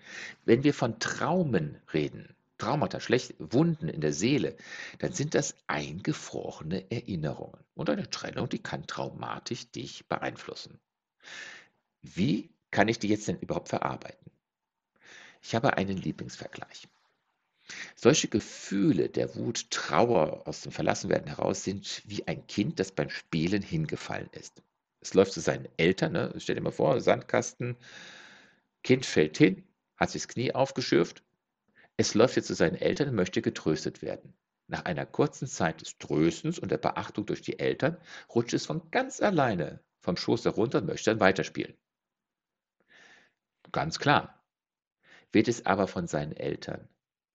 Wenn 0.45 0.63
wir 0.63 0.75
von 0.75 0.99
Traumen 1.01 1.79
reden, 1.93 2.37
Traumata, 2.61 3.01
schlechte 3.01 3.35
Wunden 3.39 3.89
in 3.89 4.01
der 4.01 4.13
Seele, 4.13 4.57
dann 4.99 5.13
sind 5.13 5.35
das 5.35 5.57
eingefrorene 5.67 6.91
Erinnerungen. 6.91 7.59
Und 7.75 7.91
eine 7.91 8.09
Trennung, 8.09 8.49
die 8.49 8.63
kann 8.63 8.87
traumatisch 8.87 9.71
dich 9.71 10.07
beeinflussen. 10.07 10.79
Wie 12.03 12.51
kann 12.71 12.89
ich 12.89 12.99
die 12.99 13.09
jetzt 13.09 13.27
denn 13.29 13.39
überhaupt 13.39 13.69
verarbeiten? 13.69 14.31
Ich 15.43 15.55
habe 15.55 15.77
einen 15.77 15.97
Lieblingsvergleich. 15.97 16.87
Solche 17.95 18.29
Gefühle 18.29 19.09
der 19.09 19.35
Wut, 19.37 19.71
Trauer 19.71 20.47
aus 20.47 20.63
dem 20.63 20.73
Verlassenwerden 20.73 21.29
heraus 21.29 21.65
sind 21.65 22.03
wie 22.07 22.27
ein 22.27 22.47
Kind, 22.47 22.81
das 22.81 22.93
beim 22.93 23.11
Spielen 23.11 23.63
hingefallen 23.63 24.29
ist. 24.33 24.63
Es 25.01 25.15
läuft 25.15 25.33
zu 25.33 25.41
seinen 25.41 25.69
Eltern, 25.77 26.13
ne? 26.13 26.35
stell 26.39 26.57
dir 26.57 26.61
mal 26.61 26.73
vor, 26.73 27.01
Sandkasten, 27.01 27.77
Kind 28.83 29.07
fällt 29.07 29.39
hin, 29.39 29.65
hat 29.97 30.11
sich 30.11 30.23
das 30.23 30.29
Knie 30.29 30.53
aufgeschürft, 30.53 31.23
es 32.01 32.15
läuft 32.15 32.37
jetzt 32.37 32.47
zu 32.47 32.55
seinen 32.55 32.77
Eltern 32.77 33.11
und 33.11 33.15
möchte 33.15 33.43
getröstet 33.43 34.01
werden. 34.01 34.33
Nach 34.69 34.87
einer 34.87 35.05
kurzen 35.05 35.47
Zeit 35.47 35.83
des 35.83 35.99
Tröstens 35.99 36.59
und 36.59 36.71
der 36.71 36.79
Beachtung 36.79 37.27
durch 37.27 37.43
die 37.43 37.59
Eltern 37.59 37.99
rutscht 38.35 38.55
es 38.55 38.65
von 38.65 38.91
ganz 38.91 39.21
alleine 39.21 39.81
vom 40.01 40.17
Schoß 40.17 40.47
herunter 40.47 40.79
und 40.79 40.87
möchte 40.87 41.11
dann 41.11 41.21
weiterspielen. 41.21 41.75
Ganz 43.71 43.99
klar. 43.99 44.43
Wird 45.31 45.47
es 45.47 45.67
aber 45.67 45.87
von 45.89 46.07
seinen 46.07 46.33
Eltern 46.33 46.89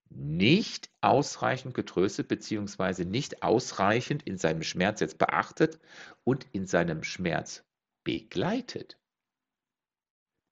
nicht 0.08 0.90
ausreichend 1.00 1.74
getröstet 1.74 2.26
bzw. 2.26 3.04
nicht 3.04 3.44
ausreichend 3.44 4.24
in 4.24 4.36
seinem 4.36 4.64
Schmerz 4.64 4.98
jetzt 4.98 5.18
beachtet 5.18 5.78
und 6.24 6.44
in 6.52 6.66
seinem 6.66 7.04
Schmerz 7.04 7.64
begleitet, 8.02 8.98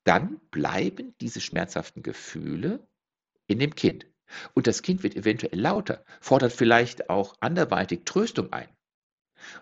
dann 0.04 0.38
bleiben 0.50 1.16
diese 1.20 1.40
schmerzhaften 1.40 2.04
Gefühle 2.04 2.86
in 3.46 3.58
dem 3.58 3.74
Kind. 3.74 4.06
Und 4.54 4.66
das 4.66 4.82
Kind 4.82 5.02
wird 5.02 5.16
eventuell 5.16 5.60
lauter, 5.60 6.04
fordert 6.20 6.52
vielleicht 6.52 7.10
auch 7.10 7.36
anderweitig 7.40 8.04
Tröstung 8.04 8.52
ein. 8.52 8.68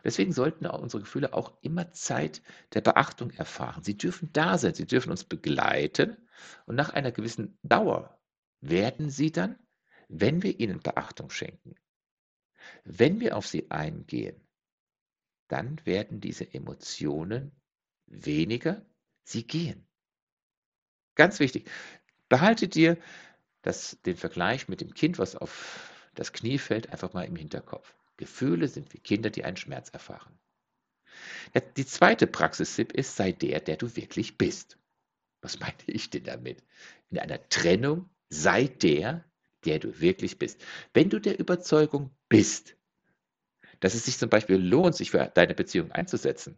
Deswegen 0.05 0.33
sollten 0.33 0.67
unsere 0.67 1.03
Gefühle 1.03 1.35
auch 1.35 1.59
immer 1.63 1.91
Zeit 1.93 2.43
der 2.73 2.83
Beachtung 2.83 3.31
erfahren. 3.31 3.83
Sie 3.83 3.97
dürfen 3.97 4.31
da 4.33 4.57
sein, 4.57 4.75
sie 4.75 4.87
dürfen 4.87 5.11
uns 5.11 5.25
begleiten 5.25 6.17
und 6.67 6.77
nach 6.77 6.91
einer 6.91 7.11
gewissen 7.11 7.59
Dauer 7.63 8.19
werden 8.61 9.11
sie 9.11 9.33
dann 9.33 9.59
wenn 10.13 10.43
wir 10.43 10.61
ihnen 10.61 10.81
Beachtung 10.81 11.31
schenken, 11.31 11.75
wenn 12.85 13.21
wir 13.21 13.37
auf 13.37 13.47
sie 13.47 13.71
eingehen, 13.71 14.47
dann 15.49 15.85
werden 15.87 16.21
diese 16.21 16.53
Emotionen 16.53 17.53
weniger, 18.07 18.85
sie 19.25 19.47
gehen. 19.47 19.87
Ganz 21.15 21.41
wichtig, 21.41 21.69
behalte 22.29 22.69
dir 22.69 22.99
das, 23.63 23.99
den 24.05 24.17
Vergleich 24.17 24.69
mit 24.69 24.81
dem 24.81 24.95
Kind, 24.95 25.19
was 25.19 25.37
auf 25.37 25.91
das 26.15 26.33
Knie 26.33 26.59
fällt, 26.59 26.91
einfach 26.91 27.13
mal 27.13 27.25
im 27.25 27.37
Hinterkopf. 27.37 27.95
Gefühle 28.17 28.69
sind 28.69 28.93
wie 28.93 28.99
Kinder, 28.99 29.31
die 29.31 29.45
einen 29.45 29.57
Schmerz 29.57 29.89
erfahren. 29.89 30.39
Die 31.77 31.87
zweite 31.87 32.27
Praxistipp 32.27 32.93
ist, 32.93 33.17
sei 33.17 33.33
der, 33.33 33.61
der 33.61 33.77
du 33.77 33.97
wirklich 33.97 34.39
bist. 34.39 34.79
Was 35.41 35.61
meine 35.61 35.75
ich 35.87 36.11
denn 36.11 36.25
damit? 36.25 36.63
In 37.11 37.19
einer 37.19 37.49
Trennung 37.49 38.09
sei 38.29 38.65
der, 38.65 39.25
der 39.65 39.79
du 39.79 40.01
wirklich 40.01 40.39
bist. 40.39 40.61
Wenn 40.93 41.11
du 41.11 41.21
der 41.21 41.39
Überzeugung 41.39 42.11
bist, 42.29 42.77
dass 43.81 43.95
es 43.95 44.05
sich 44.05 44.19
zum 44.19 44.29
Beispiel 44.29 44.57
lohnt, 44.57 44.95
sich 44.97 45.11
für 45.11 45.31
deine 45.35 45.55
Beziehung 45.55 45.91
einzusetzen, 45.93 46.57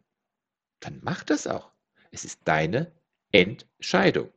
dann 0.81 1.01
mach 1.03 1.25
das 1.25 1.47
auch. 1.47 1.73
Es 2.11 2.25
ist 2.25 2.41
deine 2.45 2.93
Entscheidung. 3.33 4.31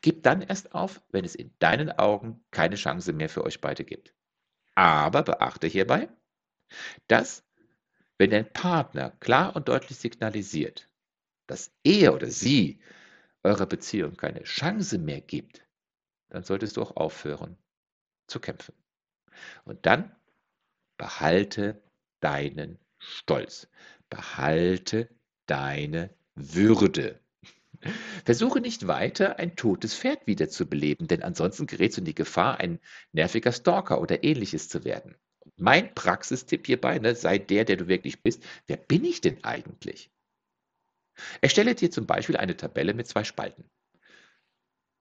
Gib 0.00 0.22
dann 0.22 0.42
erst 0.42 0.74
auf, 0.74 1.02
wenn 1.10 1.24
es 1.24 1.34
in 1.34 1.52
deinen 1.58 1.90
Augen 1.92 2.44
keine 2.50 2.76
Chance 2.76 3.12
mehr 3.12 3.28
für 3.28 3.44
euch 3.44 3.60
beide 3.60 3.84
gibt. 3.84 4.14
Aber 4.74 5.22
beachte 5.22 5.66
hierbei, 5.66 6.08
dass, 7.08 7.44
wenn 8.18 8.30
dein 8.30 8.52
Partner 8.52 9.10
klar 9.20 9.54
und 9.56 9.68
deutlich 9.68 9.98
signalisiert, 9.98 10.88
dass 11.46 11.72
er 11.82 12.14
oder 12.14 12.30
sie 12.30 12.80
eurer 13.42 13.66
Beziehung 13.66 14.16
keine 14.16 14.42
Chance 14.44 14.98
mehr 14.98 15.20
gibt, 15.20 15.66
dann 16.30 16.42
solltest 16.42 16.76
du 16.76 16.82
auch 16.82 16.96
aufhören, 16.96 17.56
zu 18.26 18.40
kämpfen. 18.40 18.74
Und 19.64 19.86
dann 19.86 20.14
behalte 20.96 21.82
deinen 22.20 22.78
Stolz, 22.98 23.68
behalte 24.08 25.08
deine 25.46 26.10
Würde. 26.34 27.20
Versuche 28.24 28.60
nicht 28.60 28.86
weiter, 28.86 29.38
ein 29.38 29.56
totes 29.56 29.94
Pferd 29.94 30.26
wiederzubeleben, 30.26 31.06
denn 31.06 31.22
ansonsten 31.22 31.66
gerätst 31.66 31.98
du 31.98 32.00
in 32.00 32.06
die 32.06 32.14
Gefahr, 32.14 32.58
ein 32.58 32.80
nerviger 33.12 33.52
Stalker 33.52 34.00
oder 34.00 34.24
ähnliches 34.24 34.68
zu 34.68 34.84
werden. 34.84 35.16
Mein 35.56 35.94
Praxistipp 35.94 36.66
hierbei, 36.66 36.98
ne, 36.98 37.14
sei 37.14 37.38
der, 37.38 37.64
der 37.64 37.76
du 37.76 37.88
wirklich 37.88 38.22
bist. 38.22 38.42
Wer 38.66 38.76
bin 38.76 39.04
ich 39.04 39.20
denn 39.20 39.44
eigentlich? 39.44 40.10
Erstelle 41.40 41.74
dir 41.74 41.90
zum 41.90 42.06
Beispiel 42.06 42.36
eine 42.36 42.56
Tabelle 42.56 42.94
mit 42.94 43.06
zwei 43.06 43.24
Spalten. 43.24 43.70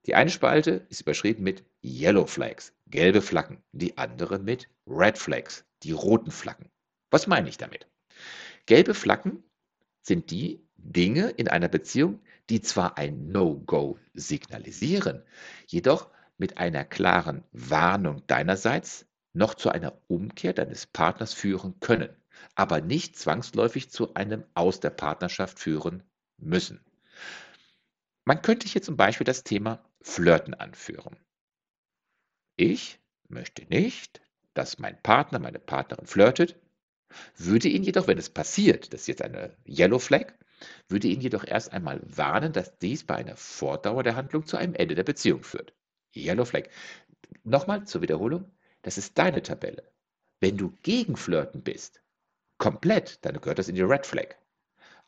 Die 0.06 0.16
eine 0.16 0.30
Spalte 0.30 0.86
ist 0.90 1.02
überschrieben 1.02 1.44
mit 1.44 1.64
Yellow 1.82 2.28
Flags, 2.28 2.74
gelbe 2.88 3.22
Flaggen, 3.22 3.64
die 3.72 3.98
andere 3.98 4.38
mit 4.38 4.70
Red 4.86 5.18
Flags, 5.18 5.66
die 5.82 5.94
roten 5.94 6.32
Flaggen. 6.32 6.70
Was 7.10 7.26
meine 7.26 7.48
ich 7.48 7.58
damit? 7.58 7.88
Gelbe 8.66 8.94
Flaggen 8.94 9.44
sind 10.02 10.30
die 10.30 10.62
Dinge 10.76 11.30
in 11.30 11.48
einer 11.48 11.70
Beziehung, 11.70 12.20
die 12.50 12.62
zwar 12.62 12.98
ein 12.98 13.30
No-Go 13.32 13.98
signalisieren, 14.14 15.24
jedoch 15.68 16.10
mit 16.38 16.58
einer 16.58 16.84
klaren 16.84 17.44
Warnung 17.52 18.26
deinerseits 18.28 19.06
noch 19.34 19.54
zu 19.56 19.70
einer 19.70 19.98
Umkehr 20.08 20.54
deines 20.54 20.86
Partners 20.86 21.34
führen 21.34 21.80
können, 21.80 22.10
aber 22.56 22.82
nicht 22.82 23.18
zwangsläufig 23.18 23.90
zu 23.90 24.14
einem 24.14 24.44
Aus 24.54 24.80
der 24.80 24.90
Partnerschaft 24.90 25.60
führen 25.60 26.04
müssen. 26.38 26.84
Man 28.26 28.42
könnte 28.42 28.68
hier 28.68 28.82
zum 28.82 28.98
Beispiel 28.98 29.26
das 29.26 29.44
Thema 29.44 29.84
Flirten 30.02 30.54
anführen. 30.54 31.18
Ich 32.56 33.00
möchte 33.28 33.64
nicht, 33.66 34.22
dass 34.54 34.78
mein 34.78 35.02
Partner, 35.02 35.40
meine 35.40 35.60
Partnerin 35.60 36.06
flirtet, 36.06 36.56
würde 37.36 37.68
ihn 37.68 37.84
jedoch, 37.84 38.08
wenn 38.08 38.18
es 38.18 38.30
passiert, 38.30 38.94
das 38.94 39.02
ist 39.02 39.08
jetzt 39.08 39.22
eine 39.22 39.56
Yellow 39.68 40.00
Flag, 40.00 40.34
würde 40.88 41.08
ihn 41.08 41.22
jedoch 41.22 41.46
erst 41.46 41.72
einmal 41.74 42.02
warnen, 42.04 42.54
dass 42.54 42.78
dies 42.80 43.04
bei 43.04 43.16
einer 43.16 43.36
Fortdauer 43.36 44.04
der 44.04 44.16
Handlung 44.16 44.46
zu 44.46 44.58
einem 44.58 44.76
Ende 44.76 44.96
der 44.96 45.04
Beziehung 45.04 45.44
führt. 45.44 45.74
Yellow 46.16 46.46
Flag. 46.46 46.70
Nochmal 47.44 47.86
zur 47.86 48.02
Wiederholung, 48.02 48.52
das 48.84 48.98
ist 48.98 49.18
deine 49.18 49.42
Tabelle. 49.42 49.92
Wenn 50.40 50.58
du 50.58 50.74
gegen 50.84 51.16
Flirten 51.16 51.64
bist, 51.64 52.02
komplett, 52.58 53.24
dann 53.26 53.40
gehört 53.40 53.60
das 53.60 53.70
in 53.70 53.76
die 53.76 53.82
Red 53.82 54.06
Flag. 54.06 54.36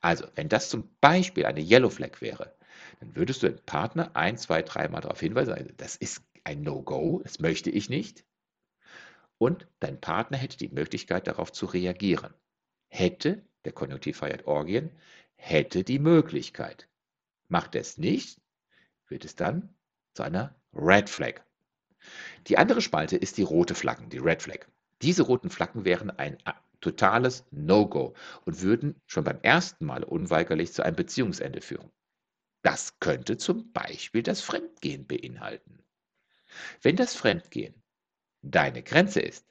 Also, 0.01 0.25
wenn 0.35 0.49
das 0.49 0.69
zum 0.69 0.95
Beispiel 1.01 1.45
eine 1.45 1.61
Yellow 1.61 1.89
Flag 1.89 2.21
wäre, 2.21 2.55
dann 2.99 3.15
würdest 3.15 3.43
du 3.43 3.49
den 3.49 3.63
Partner 3.65 4.11
ein, 4.15 4.37
zwei, 4.37 4.61
dreimal 4.61 5.01
darauf 5.01 5.19
hinweisen, 5.19 5.53
also 5.53 5.69
das 5.77 5.95
ist 5.95 6.23
ein 6.43 6.61
No-Go, 6.61 7.21
das 7.23 7.39
möchte 7.39 7.69
ich 7.69 7.89
nicht. 7.89 8.23
Und 9.37 9.67
dein 9.79 9.99
Partner 9.99 10.37
hätte 10.37 10.57
die 10.57 10.69
Möglichkeit, 10.69 11.27
darauf 11.27 11.51
zu 11.51 11.65
reagieren. 11.65 12.33
Hätte, 12.87 13.43
der 13.65 13.73
Konjunktiv 13.73 14.17
feiert 14.17 14.47
Orgien, 14.47 14.91
hätte 15.35 15.83
die 15.83 15.99
Möglichkeit. 15.99 16.87
Macht 17.47 17.75
es 17.75 17.97
nicht, 17.97 18.41
wird 19.07 19.25
es 19.25 19.35
dann 19.35 19.75
zu 20.13 20.23
einer 20.23 20.55
Red 20.73 21.09
Flag. 21.09 21.41
Die 22.47 22.57
andere 22.57 22.81
Spalte 22.81 23.17
ist 23.17 23.37
die 23.37 23.43
rote 23.43 23.75
Flaggen, 23.75 24.09
die 24.09 24.17
Red 24.17 24.41
Flag. 24.41 24.67
Diese 25.01 25.23
roten 25.23 25.49
Flaggen 25.49 25.85
wären 25.85 26.09
ein 26.11 26.37
totales 26.81 27.45
No-Go 27.51 28.13
und 28.45 28.61
würden 28.61 29.01
schon 29.07 29.23
beim 29.23 29.39
ersten 29.41 29.85
Mal 29.85 30.03
unweigerlich 30.03 30.73
zu 30.73 30.83
einem 30.83 30.95
Beziehungsende 30.95 31.61
führen. 31.61 31.91
Das 32.61 32.99
könnte 32.99 33.37
zum 33.37 33.71
Beispiel 33.73 34.23
das 34.23 34.41
Fremdgehen 34.41 35.05
beinhalten. 35.05 35.83
Wenn 36.81 36.95
das 36.95 37.15
Fremdgehen 37.15 37.75
deine 38.41 38.83
Grenze 38.83 39.19
ist, 39.19 39.45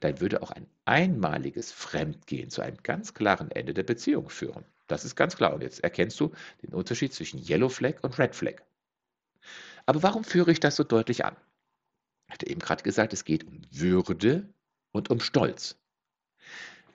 dann 0.00 0.20
würde 0.20 0.42
auch 0.42 0.50
ein 0.50 0.68
einmaliges 0.84 1.72
Fremdgehen 1.72 2.50
zu 2.50 2.60
einem 2.62 2.76
ganz 2.82 3.14
klaren 3.14 3.50
Ende 3.50 3.74
der 3.74 3.84
Beziehung 3.84 4.28
führen. 4.28 4.64
Das 4.92 5.04
ist 5.04 5.16
ganz 5.16 5.36
klar. 5.36 5.54
Und 5.54 5.62
jetzt 5.62 5.82
erkennst 5.82 6.20
du 6.20 6.32
den 6.62 6.74
Unterschied 6.74 7.14
zwischen 7.14 7.42
Yellow 7.42 7.68
Flag 7.68 8.02
und 8.02 8.18
Red 8.18 8.34
Flag. 8.34 8.62
Aber 9.86 10.02
warum 10.02 10.22
führe 10.22 10.52
ich 10.52 10.60
das 10.60 10.76
so 10.76 10.84
deutlich 10.84 11.24
an? 11.24 11.36
Ich 12.26 12.34
hatte 12.34 12.46
eben 12.46 12.60
gerade 12.60 12.82
gesagt, 12.82 13.12
es 13.12 13.24
geht 13.24 13.44
um 13.44 13.62
Würde 13.70 14.48
und 14.92 15.10
um 15.10 15.20
Stolz. 15.20 15.76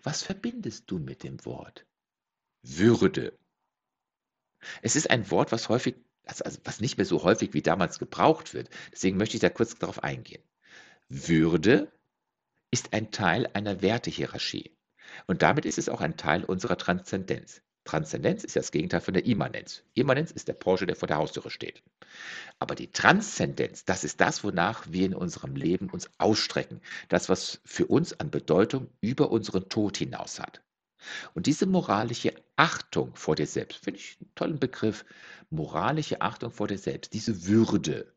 Was 0.03 0.23
verbindest 0.23 0.89
du 0.89 0.99
mit 0.99 1.23
dem 1.23 1.43
Wort 1.45 1.85
Würde? 2.61 3.37
Es 4.81 4.95
ist 4.95 5.09
ein 5.09 5.29
Wort, 5.31 5.51
was 5.51 5.69
häufig, 5.69 5.95
also, 6.25 6.43
was 6.63 6.79
nicht 6.79 6.97
mehr 6.97 7.05
so 7.05 7.23
häufig 7.23 7.53
wie 7.53 7.61
damals 7.61 7.99
gebraucht 7.99 8.53
wird. 8.53 8.69
Deswegen 8.91 9.17
möchte 9.17 9.37
ich 9.37 9.41
da 9.41 9.49
kurz 9.49 9.75
darauf 9.75 10.03
eingehen. 10.03 10.43
Würde 11.09 11.91
ist 12.71 12.93
ein 12.93 13.11
Teil 13.11 13.47
einer 13.53 13.81
Wertehierarchie. 13.81 14.75
Und 15.25 15.41
damit 15.41 15.65
ist 15.65 15.77
es 15.77 15.89
auch 15.89 16.01
ein 16.01 16.17
Teil 16.17 16.43
unserer 16.43 16.77
Transzendenz. 16.77 17.61
Transzendenz 17.87 18.43
ist 18.43 18.55
ja 18.55 18.61
das 18.61 18.71
Gegenteil 18.71 19.01
von 19.01 19.15
der 19.15 19.25
Immanenz. 19.25 19.83
Immanenz 19.95 20.31
ist 20.31 20.47
der 20.47 20.53
Porsche, 20.53 20.85
der 20.85 20.95
vor 20.95 21.07
der 21.07 21.17
Haustüre 21.17 21.49
steht. 21.49 21.81
Aber 22.59 22.75
die 22.75 22.91
Transzendenz, 22.91 23.85
das 23.85 24.03
ist 24.03 24.21
das, 24.21 24.43
wonach 24.43 24.85
wir 24.91 25.07
in 25.07 25.15
unserem 25.15 25.55
Leben 25.55 25.89
uns 25.89 26.09
ausstrecken. 26.19 26.81
Das, 27.07 27.29
was 27.29 27.61
für 27.65 27.87
uns 27.87 28.19
an 28.19 28.29
Bedeutung 28.29 28.89
über 29.01 29.31
unseren 29.31 29.69
Tod 29.69 29.97
hinaus 29.97 30.39
hat. 30.39 30.61
Und 31.33 31.47
diese 31.47 31.65
moralische 31.65 32.33
Achtung 32.55 33.15
vor 33.15 33.35
dir 33.35 33.47
selbst, 33.47 33.83
finde 33.83 33.99
ich 33.99 34.17
einen 34.19 34.35
tollen 34.35 34.59
Begriff, 34.59 35.05
moralische 35.49 36.21
Achtung 36.21 36.51
vor 36.51 36.67
dir 36.67 36.77
selbst, 36.77 37.13
diese 37.13 37.47
Würde 37.47 38.13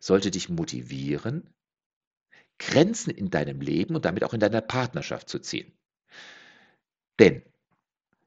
sollte 0.00 0.30
dich 0.30 0.48
motivieren, 0.48 1.52
Grenzen 2.58 3.10
in 3.10 3.30
deinem 3.30 3.60
Leben 3.60 3.94
und 3.96 4.04
damit 4.04 4.24
auch 4.24 4.34
in 4.34 4.40
deiner 4.40 4.60
Partnerschaft 4.60 5.28
zu 5.28 5.40
ziehen. 5.40 5.72
Denn 7.18 7.42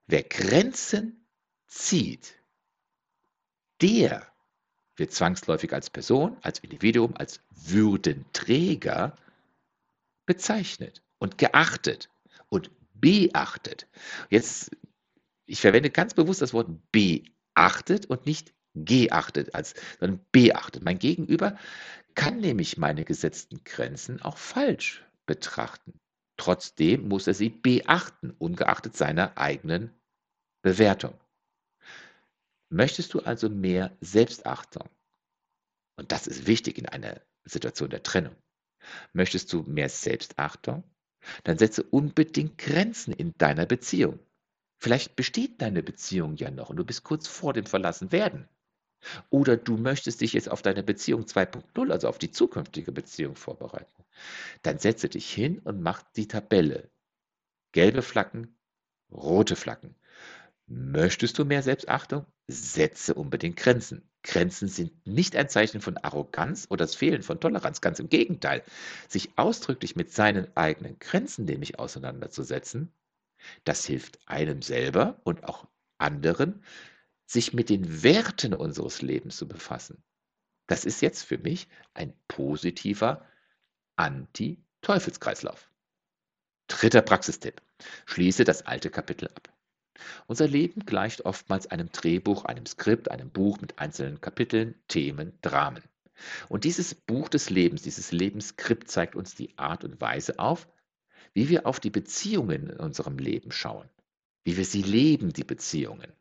wer 0.08 0.24
Grenzen 0.24 1.26
zieht, 1.68 2.36
der 3.82 4.26
wird 4.96 5.12
zwangsläufig 5.12 5.74
als 5.74 5.90
Person, 5.90 6.38
als 6.42 6.60
Individuum, 6.60 7.16
als 7.18 7.42
Würdenträger 7.50 9.18
bezeichnet 10.26 11.04
und 11.18 11.38
geachtet 11.38 12.10
und 12.50 12.72
beachtet. 12.94 13.88
Jetzt, 14.30 14.72
ich 15.46 15.60
verwende 15.60 15.90
ganz 15.90 16.14
bewusst 16.14 16.42
das 16.42 16.54
Wort 16.54 16.70
beachtet 16.92 18.06
und 18.06 18.26
nicht 18.26 18.54
geachtet, 18.74 19.54
als, 19.54 19.74
sondern 20.00 20.26
beachtet. 20.32 20.84
Mein 20.84 21.00
Gegenüber 21.00 21.58
kann 22.14 22.40
nämlich 22.40 22.78
meine 22.78 23.04
gesetzten 23.04 23.64
Grenzen 23.64 24.22
auch 24.22 24.38
falsch 24.38 25.06
betrachten. 25.26 26.00
Trotzdem 26.38 27.08
muss 27.08 27.28
er 27.28 27.34
sie 27.34 27.50
beachten, 27.50 28.32
ungeachtet 28.32 28.96
seiner 28.96 29.38
eigenen 29.38 29.92
Bewertung. 30.62 31.14
Möchtest 32.70 33.14
du 33.14 33.20
also 33.22 33.50
mehr 33.50 33.96
Selbstachtung? 34.02 34.90
Und 35.98 36.12
das 36.12 36.28
ist 36.28 36.48
wichtig 36.48 36.78
in 36.78 36.88
einer 36.88 37.22
Situation 37.46 37.90
der 37.90 38.04
Trennung. 38.04 38.36
Möchtest 39.14 39.54
du 39.54 39.64
mehr 39.64 39.90
Selbstachtung? 39.90 40.84
Dann 41.44 41.58
setze 41.58 41.84
unbedingt 41.84 42.58
Grenzen 42.58 43.14
in 43.14 43.34
deiner 43.38 43.66
Beziehung. 43.66 44.20
Vielleicht 44.78 45.16
besteht 45.16 45.62
deine 45.62 45.82
Beziehung 45.82 46.36
ja 46.36 46.52
noch 46.52 46.70
und 46.70 46.78
du 46.78 46.86
bist 46.86 47.04
kurz 47.04 47.28
vor 47.28 47.54
dem 47.54 47.66
Verlassenwerden. 47.66 48.48
Oder 49.30 49.58
du 49.58 49.78
möchtest 49.78 50.22
dich 50.22 50.34
jetzt 50.34 50.50
auf 50.50 50.62
deine 50.62 50.84
Beziehung 50.84 51.24
2.0, 51.24 51.92
also 51.92 52.08
auf 52.08 52.18
die 52.18 52.32
zukünftige 52.32 52.92
Beziehung 52.92 53.36
vorbereiten. 53.36 54.04
Dann 54.64 54.80
setze 54.80 55.10
dich 55.10 55.32
hin 55.32 55.60
und 55.60 55.82
mach 55.82 56.02
die 56.16 56.28
Tabelle. 56.28 56.90
Gelbe 57.72 58.02
Flaggen, 58.02 58.58
rote 59.12 59.56
Flaggen. 59.56 59.96
Möchtest 60.68 61.38
du 61.38 61.46
mehr 61.46 61.62
Selbstachtung? 61.62 62.26
Setze 62.48 63.14
unbedingt 63.14 63.58
Grenzen. 63.58 64.10
Grenzen 64.24 64.68
sind 64.68 65.06
nicht 65.06 65.36
ein 65.36 65.50
Zeichen 65.50 65.82
von 65.82 65.98
Arroganz 65.98 66.66
oder 66.70 66.86
das 66.86 66.96
Fehlen 66.96 67.22
von 67.22 67.40
Toleranz. 67.40 67.82
Ganz 67.82 68.00
im 68.00 68.10
Gegenteil. 68.10 68.64
Sich 69.08 69.38
ausdrücklich 69.38 69.96
mit 69.96 70.12
seinen 70.12 70.48
eigenen 70.58 70.98
Grenzen 70.98 71.46
nämlich 71.46 71.78
auseinanderzusetzen, 71.78 72.92
das 73.64 73.86
hilft 73.86 74.20
einem 74.28 74.62
selber 74.62 75.20
und 75.24 75.44
auch 75.44 75.68
anderen, 75.98 76.64
sich 77.26 77.54
mit 77.54 77.70
den 77.70 78.04
Werten 78.04 78.54
unseres 78.54 79.02
Lebens 79.02 79.38
zu 79.38 79.48
befassen. 79.48 80.04
Das 80.68 80.86
ist 80.86 81.02
jetzt 81.02 81.24
für 81.24 81.38
mich 81.38 81.68
ein 81.94 82.14
positiver 82.28 83.26
Anti-Teufelskreislauf. 83.96 85.70
Dritter 86.68 87.02
Praxistipp. 87.02 87.62
Schließe 88.06 88.44
das 88.44 88.64
alte 88.66 88.90
Kapitel 88.90 89.28
ab. 89.28 89.54
Unser 90.28 90.48
Leben 90.48 90.86
gleicht 90.86 91.22
oftmals 91.26 91.68
einem 91.68 91.92
Drehbuch, 91.92 92.46
einem 92.46 92.66
Skript, 92.66 93.10
einem 93.12 93.30
Buch 93.30 93.62
mit 93.62 93.80
einzelnen 93.80 94.20
Kapiteln, 94.22 94.76
Themen, 94.88 95.38
Dramen. 95.42 95.84
Und 96.50 96.64
dieses 96.64 96.96
Buch 96.96 97.30
des 97.30 97.50
Lebens, 97.50 97.82
dieses 97.82 98.12
Lebensskript 98.12 98.90
zeigt 98.90 99.16
uns 99.16 99.36
die 99.36 99.58
Art 99.58 99.84
und 99.84 100.00
Weise 100.02 100.40
auf, 100.40 100.68
wie 101.34 101.50
wir 101.50 101.66
auf 101.66 101.80
die 101.80 101.90
Beziehungen 101.90 102.70
in 102.70 102.80
unserem 102.80 103.18
Leben 103.18 103.52
schauen, 103.52 103.90
wie 104.44 104.58
wir 104.58 104.66
sie 104.66 104.82
leben, 104.82 105.34
die 105.34 105.44
Beziehungen. 105.44 106.12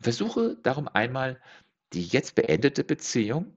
Versuche 0.00 0.56
darum 0.62 0.88
einmal 0.88 1.40
die 1.92 2.04
jetzt 2.04 2.34
beendete 2.34 2.84
Beziehung 2.84 3.56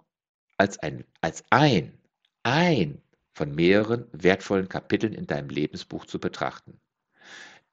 als 0.58 0.78
ein, 0.80 1.04
als 1.22 1.44
ein, 1.50 1.98
ein 2.44 3.02
von 3.34 3.54
mehreren 3.54 4.08
wertvollen 4.12 4.70
Kapiteln 4.70 5.14
in 5.14 5.28
deinem 5.28 5.50
Lebensbuch 5.50 6.06
zu 6.06 6.20
betrachten. 6.20 6.80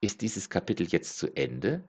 Ist 0.01 0.21
dieses 0.21 0.49
Kapitel 0.49 0.87
jetzt 0.87 1.17
zu 1.17 1.35
Ende, 1.35 1.87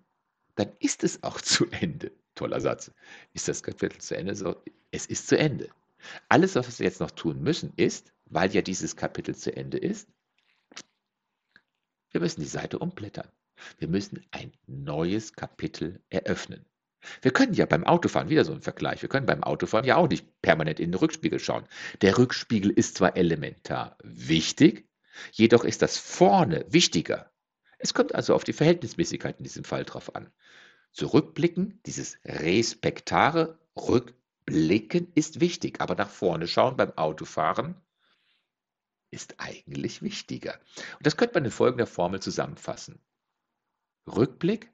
dann 0.55 0.73
ist 0.79 1.05
es 1.05 1.23
auch 1.23 1.41
zu 1.43 1.67
Ende. 1.71 2.13
Toller 2.35 2.61
Satz. 2.61 2.91
Ist 3.33 3.49
das 3.49 3.63
Kapitel 3.63 3.99
zu 3.99 4.15
Ende? 4.17 4.35
So, 4.35 4.63
es 4.91 5.07
ist 5.07 5.27
zu 5.29 5.39
Ende. 5.39 5.71
Alles, 6.29 6.55
was 6.55 6.79
wir 6.79 6.87
jetzt 6.87 7.01
noch 7.01 7.11
tun 7.11 7.43
müssen, 7.43 7.73
ist, 7.77 8.13
weil 8.27 8.55
ja 8.55 8.61
dieses 8.61 8.95
Kapitel 8.95 9.35
zu 9.35 9.57
Ende 9.57 9.79
ist, 9.79 10.09
wir 12.11 12.21
müssen 12.21 12.41
die 12.41 12.47
Seite 12.47 12.79
umblättern. 12.79 13.29
Wir 13.79 13.89
müssen 13.89 14.25
ein 14.31 14.53
neues 14.67 15.33
Kapitel 15.33 16.01
eröffnen. 16.11 16.67
Wir 17.23 17.33
können 17.33 17.55
ja 17.55 17.67
beim 17.67 17.85
Autofahren, 17.85 18.29
wieder 18.29 18.45
so 18.45 18.53
ein 18.53 18.63
Vergleich, 18.63 19.03
wir 19.03 19.09
können 19.09 19.27
beim 19.27 19.45
Autofahren 19.45 19.87
ja 19.87 19.97
auch 19.97 20.09
nicht 20.09 20.27
permanent 20.43 20.81
in 20.81 20.91
den 20.91 20.99
Rückspiegel 20.99 21.39
schauen. 21.39 21.67
Der 22.03 22.19
Rückspiegel 22.19 22.71
ist 22.71 22.97
zwar 22.97 23.17
elementar 23.17 23.97
wichtig, 24.03 24.89
jedoch 25.33 25.65
ist 25.65 25.83
das 25.83 25.99
vorne 25.99 26.65
wichtiger. 26.69 27.31
Es 27.79 27.95
kommt 27.95 28.15
also 28.15 28.35
auf 28.35 28.45
die 28.45 28.53
Verhältnismäßigkeit 28.53 29.39
in 29.39 29.45
diesem 29.45 29.65
Fall 29.65 29.85
drauf 29.85 30.15
an. 30.15 30.31
Zurückblicken, 30.93 31.81
dieses 31.87 32.19
respektare 32.25 33.59
Rückblicken 33.77 35.13
ist 35.15 35.41
wichtig, 35.41 35.81
aber 35.81 35.95
nach 35.95 36.11
vorne 36.11 36.49
schauen 36.49 36.77
beim 36.77 36.93
Autofahren 36.97 37.77
ist 39.11 39.35
eigentlich 39.39 40.03
wichtiger. 40.03 40.59
Und 40.97 41.07
das 41.07 41.17
könnte 41.17 41.35
man 41.35 41.45
in 41.45 41.51
folgender 41.51 41.87
Formel 41.87 42.21
zusammenfassen. 42.21 42.99
Rückblick, 44.07 44.73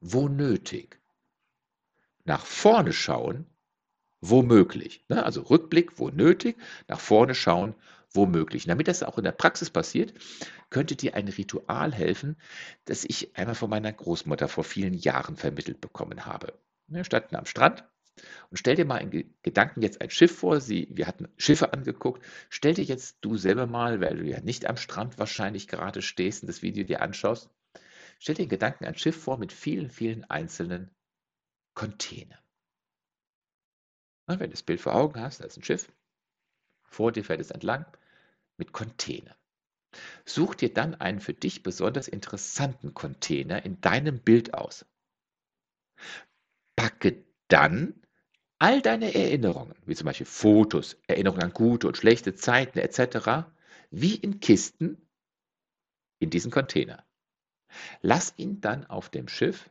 wo 0.00 0.28
nötig 0.28 1.00
nach 2.24 2.44
vorne 2.44 2.92
schauen, 2.92 3.46
womöglich. 4.20 5.04
Ne? 5.08 5.24
Also 5.24 5.42
Rückblick, 5.42 5.98
wo 5.98 6.08
nötig, 6.08 6.56
nach 6.88 7.00
vorne 7.00 7.34
schauen, 7.34 7.74
womöglich. 8.10 8.64
Damit 8.66 8.88
das 8.88 9.02
auch 9.02 9.18
in 9.18 9.24
der 9.24 9.32
Praxis 9.32 9.70
passiert, 9.70 10.14
könnte 10.70 10.96
dir 10.96 11.14
ein 11.14 11.28
Ritual 11.28 11.92
helfen, 11.92 12.36
das 12.86 13.04
ich 13.04 13.36
einmal 13.36 13.54
von 13.54 13.70
meiner 13.70 13.92
Großmutter 13.92 14.48
vor 14.48 14.64
vielen 14.64 14.94
Jahren 14.94 15.36
vermittelt 15.36 15.80
bekommen 15.80 16.24
habe. 16.24 16.54
Wir 16.86 17.04
standen 17.04 17.36
am 17.36 17.46
Strand 17.46 17.84
und 18.50 18.58
stell 18.58 18.76
dir 18.76 18.84
mal 18.84 18.98
in 18.98 19.34
Gedanken 19.42 19.82
jetzt 19.82 20.00
ein 20.00 20.10
Schiff 20.10 20.38
vor. 20.38 20.60
Sie, 20.60 20.88
wir 20.90 21.06
hatten 21.06 21.28
Schiffe 21.36 21.72
angeguckt. 21.72 22.24
Stell 22.48 22.74
dir 22.74 22.84
jetzt 22.84 23.18
du 23.20 23.36
selber 23.36 23.66
mal, 23.66 24.00
weil 24.00 24.16
du 24.16 24.24
ja 24.24 24.40
nicht 24.40 24.66
am 24.66 24.76
Strand 24.76 25.18
wahrscheinlich 25.18 25.66
gerade 25.66 26.00
stehst 26.00 26.42
und 26.42 26.46
das 26.46 26.62
Video 26.62 26.84
dir 26.84 27.02
anschaust, 27.02 27.50
stell 28.18 28.34
dir 28.34 28.44
in 28.44 28.48
Gedanken 28.48 28.84
ein 28.84 28.96
Schiff 28.96 29.22
vor 29.22 29.38
mit 29.38 29.52
vielen, 29.52 29.90
vielen 29.90 30.24
einzelnen 30.24 30.90
Container. 31.74 32.38
Und 34.26 34.40
wenn 34.40 34.50
du 34.50 34.54
das 34.54 34.62
Bild 34.62 34.80
vor 34.80 34.94
Augen 34.94 35.20
hast, 35.20 35.40
da 35.40 35.44
ist 35.44 35.56
ein 35.56 35.64
Schiff, 35.64 35.92
vor 36.84 37.12
dir 37.12 37.24
fährt 37.24 37.40
es 37.40 37.50
entlang 37.50 37.84
mit 38.56 38.72
Container. 38.72 39.36
Such 40.24 40.54
dir 40.54 40.72
dann 40.72 40.94
einen 40.94 41.20
für 41.20 41.34
dich 41.34 41.62
besonders 41.62 42.08
interessanten 42.08 42.94
Container 42.94 43.64
in 43.64 43.80
deinem 43.80 44.20
Bild 44.20 44.54
aus. 44.54 44.86
Packe 46.76 47.24
dann 47.48 48.00
all 48.58 48.80
deine 48.82 49.14
Erinnerungen, 49.14 49.74
wie 49.84 49.94
zum 49.94 50.06
Beispiel 50.06 50.26
Fotos, 50.26 50.96
Erinnerungen 51.06 51.42
an 51.42 51.52
gute 51.52 51.86
und 51.86 51.96
schlechte 51.96 52.34
Zeiten 52.34 52.78
etc., 52.78 53.48
wie 53.90 54.14
in 54.14 54.40
Kisten 54.40 55.08
in 56.18 56.30
diesen 56.30 56.50
Container. 56.50 57.04
Lass 58.02 58.34
ihn 58.36 58.60
dann 58.60 58.86
auf 58.86 59.08
dem 59.08 59.28
Schiff 59.28 59.70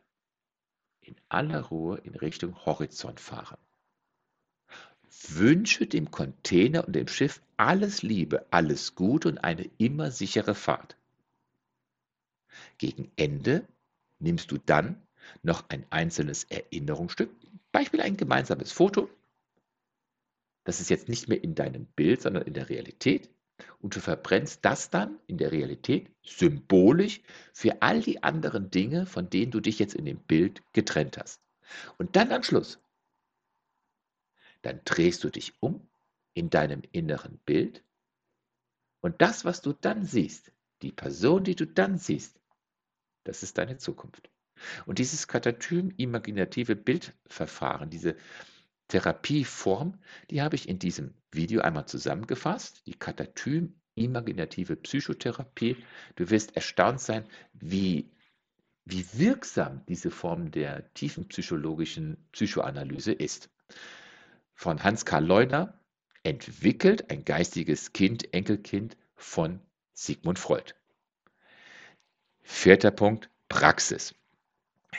in 1.00 1.16
aller 1.28 1.60
Ruhe 1.60 1.98
in 1.98 2.14
Richtung 2.14 2.64
Horizont 2.64 3.20
fahren. 3.20 3.58
Wünsche 5.28 5.86
dem 5.86 6.10
Container 6.10 6.86
und 6.86 6.94
dem 6.94 7.08
Schiff 7.08 7.40
alles 7.56 8.02
Liebe, 8.02 8.46
alles 8.50 8.94
Gute 8.94 9.28
und 9.28 9.38
eine 9.38 9.70
immer 9.78 10.10
sichere 10.10 10.54
Fahrt. 10.54 10.96
Gegen 12.78 13.10
Ende 13.16 13.66
nimmst 14.18 14.50
du 14.50 14.58
dann 14.58 15.00
noch 15.42 15.68
ein 15.68 15.86
einzelnes 15.90 16.44
Erinnerungsstück, 16.44 17.30
Beispiel 17.72 18.00
ein 18.00 18.16
gemeinsames 18.16 18.72
Foto. 18.72 19.08
Das 20.64 20.80
ist 20.80 20.90
jetzt 20.90 21.08
nicht 21.08 21.28
mehr 21.28 21.42
in 21.42 21.54
deinem 21.54 21.86
Bild, 21.86 22.22
sondern 22.22 22.44
in 22.44 22.54
der 22.54 22.68
Realität. 22.68 23.28
Und 23.84 23.96
du 23.96 24.00
verbrennst 24.00 24.64
das 24.64 24.90
dann 24.90 25.20
in 25.28 25.38
der 25.38 25.52
Realität 25.52 26.10
symbolisch 26.24 27.22
für 27.52 27.82
all 27.82 28.00
die 28.00 28.22
anderen 28.22 28.70
Dinge, 28.70 29.06
von 29.06 29.28
denen 29.30 29.52
du 29.52 29.60
dich 29.60 29.78
jetzt 29.78 29.94
in 29.94 30.06
dem 30.06 30.20
Bild 30.20 30.62
getrennt 30.72 31.18
hast. 31.18 31.42
Und 31.98 32.16
dann 32.16 32.32
am 32.32 32.42
Schluss, 32.42 32.80
dann 34.62 34.80
drehst 34.86 35.22
du 35.24 35.30
dich 35.30 35.54
um 35.60 35.86
in 36.34 36.50
deinem 36.50 36.82
inneren 36.92 37.38
Bild 37.46 37.84
Und 39.02 39.20
das, 39.20 39.44
was 39.44 39.60
du 39.60 39.74
dann 39.74 40.06
siehst, 40.06 40.50
die 40.82 40.92
Person, 40.92 41.44
die 41.44 41.56
du 41.56 41.66
dann 41.66 41.98
siehst, 41.98 42.40
das 43.24 43.42
ist 43.42 43.58
deine 43.58 43.76
Zukunft. 43.76 44.30
Und 44.86 44.98
dieses 44.98 45.28
Katatom-imaginative 45.28 46.74
Bildverfahren, 46.74 47.90
diese 47.90 48.16
Therapieform, 48.88 49.98
die 50.30 50.42
habe 50.42 50.56
ich 50.56 50.68
in 50.68 50.78
diesem 50.78 51.14
Video 51.30 51.62
einmal 51.62 51.86
zusammengefasst. 51.86 52.86
Die 52.86 52.94
Katatom-imaginative 52.94 54.76
Psychotherapie. 54.76 55.76
Du 56.16 56.30
wirst 56.30 56.54
erstaunt 56.56 57.00
sein, 57.00 57.24
wie, 57.52 58.10
wie 58.84 59.06
wirksam 59.14 59.84
diese 59.86 60.10
Form 60.10 60.50
der 60.50 60.92
tiefen 60.94 61.28
psychologischen 61.28 62.28
Psychoanalyse 62.32 63.12
ist. 63.12 63.50
Von 64.54 64.82
Hans-Karl 64.84 65.24
Leuner, 65.24 65.80
entwickelt 66.24 67.10
ein 67.10 67.24
geistiges 67.24 67.92
Kind, 67.92 68.32
Enkelkind 68.32 68.96
von 69.14 69.60
Sigmund 69.92 70.38
Freud. 70.38 70.74
Vierter 72.42 72.90
Punkt, 72.90 73.30
Praxis. 73.48 74.14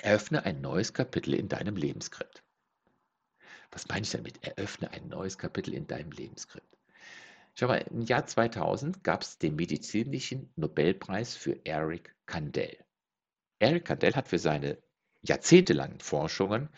Eröffne 0.02 0.46
ein 0.46 0.62
neues 0.62 0.94
Kapitel 0.94 1.34
in 1.34 1.50
deinem 1.50 1.76
Lebensskript. 1.76 2.45
Was 3.76 3.88
meine 3.90 4.02
ich 4.04 4.12
damit? 4.12 4.42
Eröffne 4.42 4.90
ein 4.92 5.10
neues 5.10 5.38
Kapitel 5.38 5.74
in 5.74 5.86
deinem 5.86 6.12
Lebensskript. 6.12 6.78
Schau 7.56 7.68
mal, 7.68 7.86
im 7.92 8.04
Jahr 8.04 8.26
2000 8.26 9.04
gab 9.04 9.22
es 9.22 9.38
den 9.38 9.58
medizinischen 9.58 10.50
Nobelpreis 10.56 11.36
für 11.36 11.60
Eric 11.66 12.16
Kandel. 12.26 12.78
Eric 13.60 13.84
Kandel 13.84 14.16
hat 14.16 14.30
für 14.30 14.40
seine 14.40 14.78
jahrzehntelangen 15.24 16.00
Forschungen 16.00 16.70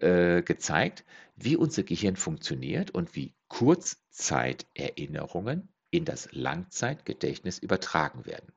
äh, 0.00 0.42
gezeigt, 0.42 1.06
wie 1.36 1.56
unser 1.56 1.84
Gehirn 1.84 2.16
funktioniert 2.16 2.90
und 2.90 3.16
wie 3.16 3.32
Kurzzeiterinnerungen 3.48 5.70
in 5.90 6.04
das 6.04 6.28
Langzeitgedächtnis 6.32 7.58
übertragen 7.58 8.26
werden. 8.26 8.52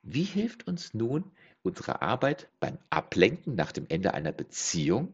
Wie 0.00 0.24
hilft 0.24 0.66
uns 0.66 0.94
nun 0.94 1.30
unsere 1.60 2.00
Arbeit 2.00 2.48
beim 2.58 2.78
Ablenken 2.88 3.54
nach 3.54 3.72
dem 3.72 3.84
Ende 3.90 4.14
einer 4.14 4.32
Beziehung 4.32 5.12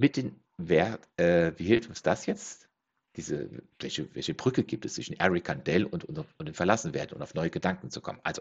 mit 0.00 0.16
den 0.16 0.40
Wert, 0.56 1.06
äh, 1.18 1.52
wie 1.56 1.64
hilft 1.64 1.90
uns 1.90 2.02
das 2.02 2.24
jetzt? 2.24 2.68
Diese, 3.16 3.50
welche, 3.78 4.12
welche 4.14 4.34
Brücke 4.34 4.64
gibt 4.64 4.86
es 4.86 4.94
zwischen 4.94 5.18
Eric 5.18 5.44
Kandel 5.44 5.84
und, 5.84 6.04
und, 6.04 6.18
und 6.38 6.46
dem 6.46 6.54
Verlassenwerden 6.54 7.16
und 7.16 7.22
auf 7.22 7.34
neue 7.34 7.50
Gedanken 7.50 7.90
zu 7.90 8.00
kommen? 8.00 8.18
Also, 8.22 8.40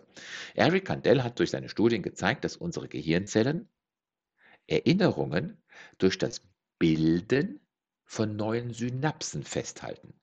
Eric 0.56 0.86
Kandel 0.86 1.22
hat 1.24 1.38
durch 1.38 1.50
seine 1.50 1.68
Studien 1.68 2.02
gezeigt, 2.02 2.46
dass 2.46 2.56
unsere 2.56 2.88
Gehirnzellen 2.88 3.68
Erinnerungen 4.68 5.58
durch 5.98 6.18
das 6.18 6.42
Bilden 6.78 7.60
von 8.06 8.38
neuen 8.38 8.74
Synapsen 8.74 9.44
festhalten. 9.44 10.14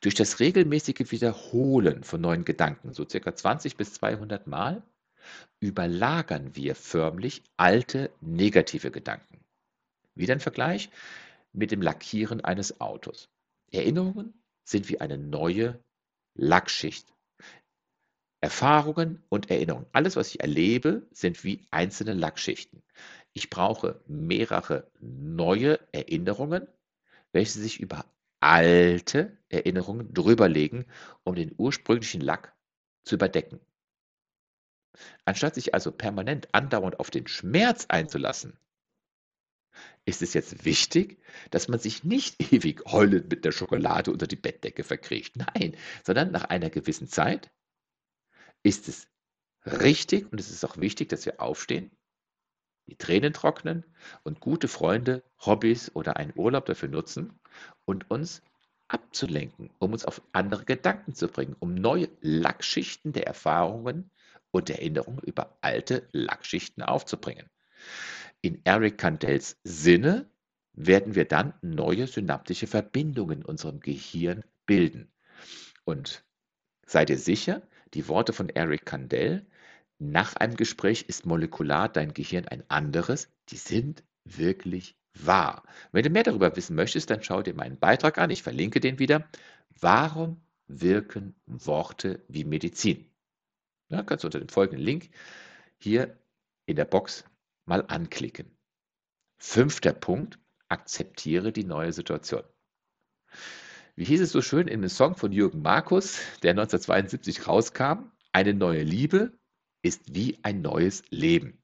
Durch 0.00 0.14
das 0.14 0.40
regelmäßige 0.40 1.12
Wiederholen 1.12 2.02
von 2.02 2.20
neuen 2.20 2.44
Gedanken, 2.44 2.92
so 2.92 3.08
circa 3.08 3.36
20 3.36 3.76
bis 3.76 3.92
200 3.94 4.48
Mal, 4.48 4.82
überlagern 5.60 6.56
wir 6.56 6.74
förmlich 6.74 7.44
alte 7.56 8.10
negative 8.20 8.90
Gedanken. 8.90 9.45
Wieder 10.16 10.34
ein 10.34 10.40
Vergleich 10.40 10.90
mit 11.52 11.70
dem 11.70 11.82
Lackieren 11.82 12.40
eines 12.42 12.80
Autos. 12.80 13.28
Erinnerungen 13.70 14.34
sind 14.64 14.88
wie 14.88 15.00
eine 15.00 15.18
neue 15.18 15.78
Lackschicht. 16.34 17.12
Erfahrungen 18.40 19.22
und 19.28 19.50
Erinnerungen, 19.50 19.86
alles, 19.92 20.16
was 20.16 20.28
ich 20.28 20.40
erlebe, 20.40 21.06
sind 21.10 21.42
wie 21.44 21.66
einzelne 21.70 22.12
Lackschichten. 22.12 22.82
Ich 23.32 23.50
brauche 23.50 24.00
mehrere 24.06 24.90
neue 25.00 25.78
Erinnerungen, 25.92 26.66
welche 27.32 27.58
sich 27.58 27.80
über 27.80 28.04
alte 28.40 29.36
Erinnerungen 29.48 30.12
drüberlegen, 30.12 30.86
um 31.24 31.34
den 31.34 31.54
ursprünglichen 31.56 32.20
Lack 32.20 32.54
zu 33.04 33.16
überdecken. 33.16 33.60
Anstatt 35.24 35.54
sich 35.54 35.74
also 35.74 35.92
permanent 35.92 36.48
andauernd 36.54 37.00
auf 37.00 37.10
den 37.10 37.26
Schmerz 37.26 37.86
einzulassen, 37.88 38.58
ist 40.04 40.22
es 40.22 40.34
jetzt 40.34 40.64
wichtig, 40.64 41.20
dass 41.50 41.68
man 41.68 41.78
sich 41.78 42.04
nicht 42.04 42.40
ewig 42.52 42.84
heulend 42.86 43.30
mit 43.30 43.44
der 43.44 43.52
Schokolade 43.52 44.10
unter 44.10 44.26
die 44.26 44.36
Bettdecke 44.36 44.84
verkriecht. 44.84 45.36
Nein, 45.36 45.76
sondern 46.04 46.30
nach 46.30 46.44
einer 46.44 46.70
gewissen 46.70 47.08
Zeit 47.08 47.50
ist 48.62 48.88
es 48.88 49.08
richtig 49.64 50.30
und 50.30 50.40
es 50.40 50.50
ist 50.50 50.64
auch 50.64 50.76
wichtig, 50.76 51.08
dass 51.08 51.26
wir 51.26 51.40
aufstehen, 51.40 51.90
die 52.86 52.96
Tränen 52.96 53.32
trocknen 53.32 53.84
und 54.22 54.40
gute 54.40 54.68
Freunde, 54.68 55.24
Hobbys 55.44 55.90
oder 55.94 56.16
einen 56.16 56.32
Urlaub 56.36 56.66
dafür 56.66 56.88
nutzen 56.88 57.38
und 57.84 58.10
uns 58.10 58.42
abzulenken, 58.88 59.70
um 59.80 59.92
uns 59.92 60.04
auf 60.04 60.22
andere 60.32 60.64
Gedanken 60.64 61.14
zu 61.14 61.26
bringen, 61.26 61.56
um 61.58 61.74
neue 61.74 62.08
Lackschichten 62.20 63.12
der 63.12 63.26
Erfahrungen 63.26 64.10
und 64.52 64.70
Erinnerungen 64.70 65.18
über 65.24 65.58
alte 65.60 66.08
Lackschichten 66.12 66.84
aufzubringen. 66.84 67.50
In 68.42 68.60
Eric 68.64 68.98
Kandels 68.98 69.58
Sinne 69.64 70.30
werden 70.72 71.14
wir 71.14 71.24
dann 71.24 71.54
neue 71.62 72.06
synaptische 72.06 72.66
Verbindungen 72.66 73.40
in 73.40 73.44
unserem 73.44 73.80
Gehirn 73.80 74.44
bilden. 74.66 75.10
Und 75.84 76.24
seid 76.86 77.10
ihr 77.10 77.18
sicher, 77.18 77.62
die 77.94 78.08
Worte 78.08 78.32
von 78.32 78.48
Eric 78.48 78.84
Kandel, 78.84 79.46
nach 79.98 80.36
einem 80.36 80.56
Gespräch 80.56 81.06
ist 81.08 81.24
molekular 81.24 81.88
dein 81.88 82.12
Gehirn 82.12 82.46
ein 82.46 82.62
anderes, 82.68 83.30
die 83.48 83.56
sind 83.56 84.04
wirklich 84.24 84.96
wahr. 85.14 85.62
Wenn 85.92 86.02
du 86.02 86.10
mehr 86.10 86.24
darüber 86.24 86.54
wissen 86.56 86.76
möchtest, 86.76 87.08
dann 87.10 87.22
schau 87.22 87.42
dir 87.42 87.54
meinen 87.54 87.78
Beitrag 87.78 88.18
an, 88.18 88.30
ich 88.30 88.42
verlinke 88.42 88.80
den 88.80 88.98
wieder. 88.98 89.26
Warum 89.80 90.40
wirken 90.66 91.34
Worte 91.46 92.22
wie 92.28 92.44
Medizin? 92.44 93.06
Ja, 93.88 94.02
kannst 94.02 94.24
du 94.24 94.28
unter 94.28 94.40
dem 94.40 94.48
folgenden 94.48 94.84
Link 94.84 95.10
hier 95.78 96.18
in 96.66 96.76
der 96.76 96.84
Box 96.84 97.24
mal 97.66 97.84
anklicken. 97.88 98.56
Fünfter 99.38 99.92
Punkt, 99.92 100.38
akzeptiere 100.68 101.52
die 101.52 101.64
neue 101.64 101.92
Situation. 101.92 102.42
Wie 103.94 104.04
hieß 104.04 104.20
es 104.20 104.32
so 104.32 104.42
schön 104.42 104.68
in 104.68 104.80
einem 104.80 104.88
Song 104.88 105.16
von 105.16 105.32
Jürgen 105.32 105.62
Markus, 105.62 106.18
der 106.42 106.52
1972 106.52 107.46
rauskam? 107.46 108.10
Eine 108.32 108.54
neue 108.54 108.82
Liebe 108.82 109.32
ist 109.82 110.14
wie 110.14 110.38
ein 110.42 110.60
neues 110.62 111.02
Leben. 111.10 111.62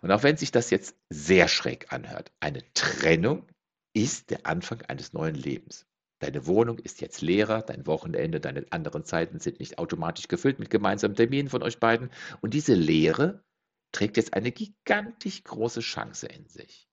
Und 0.00 0.12
auch 0.12 0.22
wenn 0.22 0.36
sich 0.36 0.52
das 0.52 0.70
jetzt 0.70 0.96
sehr 1.10 1.48
schräg 1.48 1.92
anhört, 1.92 2.32
eine 2.40 2.62
Trennung 2.74 3.46
ist 3.92 4.30
der 4.30 4.46
Anfang 4.46 4.82
eines 4.82 5.12
neuen 5.12 5.34
Lebens. 5.34 5.86
Deine 6.20 6.46
Wohnung 6.46 6.78
ist 6.78 7.00
jetzt 7.00 7.20
leerer, 7.20 7.62
dein 7.62 7.86
Wochenende, 7.86 8.40
deine 8.40 8.66
anderen 8.70 9.04
Zeiten 9.04 9.38
sind 9.38 9.60
nicht 9.60 9.78
automatisch 9.78 10.28
gefüllt 10.28 10.58
mit 10.58 10.70
gemeinsamen 10.70 11.14
Terminen 11.14 11.48
von 11.48 11.62
euch 11.62 11.78
beiden. 11.78 12.10
Und 12.40 12.54
diese 12.54 12.74
Leere 12.74 13.44
trägt 13.92 14.16
jetzt 14.16 14.34
eine 14.34 14.52
gigantisch 14.52 15.44
große 15.44 15.80
Chance 15.80 16.26
in 16.26 16.46
sich. 16.48 16.88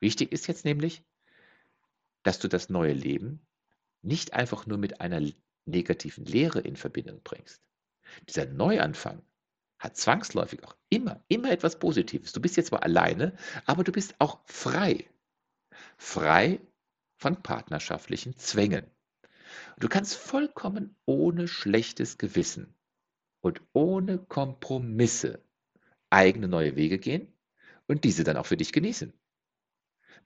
Wichtig 0.00 0.32
ist 0.32 0.46
jetzt 0.46 0.64
nämlich, 0.64 1.02
dass 2.22 2.38
du 2.38 2.48
das 2.48 2.68
neue 2.68 2.92
Leben 2.92 3.46
nicht 4.02 4.32
einfach 4.32 4.66
nur 4.66 4.78
mit 4.78 5.00
einer 5.00 5.20
negativen 5.64 6.24
Lehre 6.24 6.60
in 6.60 6.76
Verbindung 6.76 7.22
bringst. 7.22 7.62
Dieser 8.28 8.46
Neuanfang 8.46 9.22
hat 9.78 9.96
zwangsläufig 9.96 10.64
auch 10.64 10.76
immer, 10.88 11.22
immer 11.28 11.50
etwas 11.50 11.78
Positives. 11.78 12.32
Du 12.32 12.40
bist 12.40 12.56
jetzt 12.56 12.68
zwar 12.68 12.82
alleine, 12.82 13.36
aber 13.66 13.84
du 13.84 13.92
bist 13.92 14.14
auch 14.18 14.40
frei. 14.46 15.08
Frei 15.96 16.60
von 17.16 17.42
partnerschaftlichen 17.42 18.36
Zwängen. 18.36 18.86
Du 19.78 19.88
kannst 19.88 20.14
vollkommen 20.14 20.96
ohne 21.04 21.48
schlechtes 21.48 22.18
Gewissen 22.18 22.74
und 23.40 23.62
ohne 23.72 24.18
Kompromisse 24.18 25.42
eigene 26.10 26.48
neue 26.48 26.76
Wege 26.76 26.98
gehen 26.98 27.32
und 27.86 28.04
diese 28.04 28.24
dann 28.24 28.36
auch 28.36 28.46
für 28.46 28.56
dich 28.56 28.72
genießen. 28.72 29.12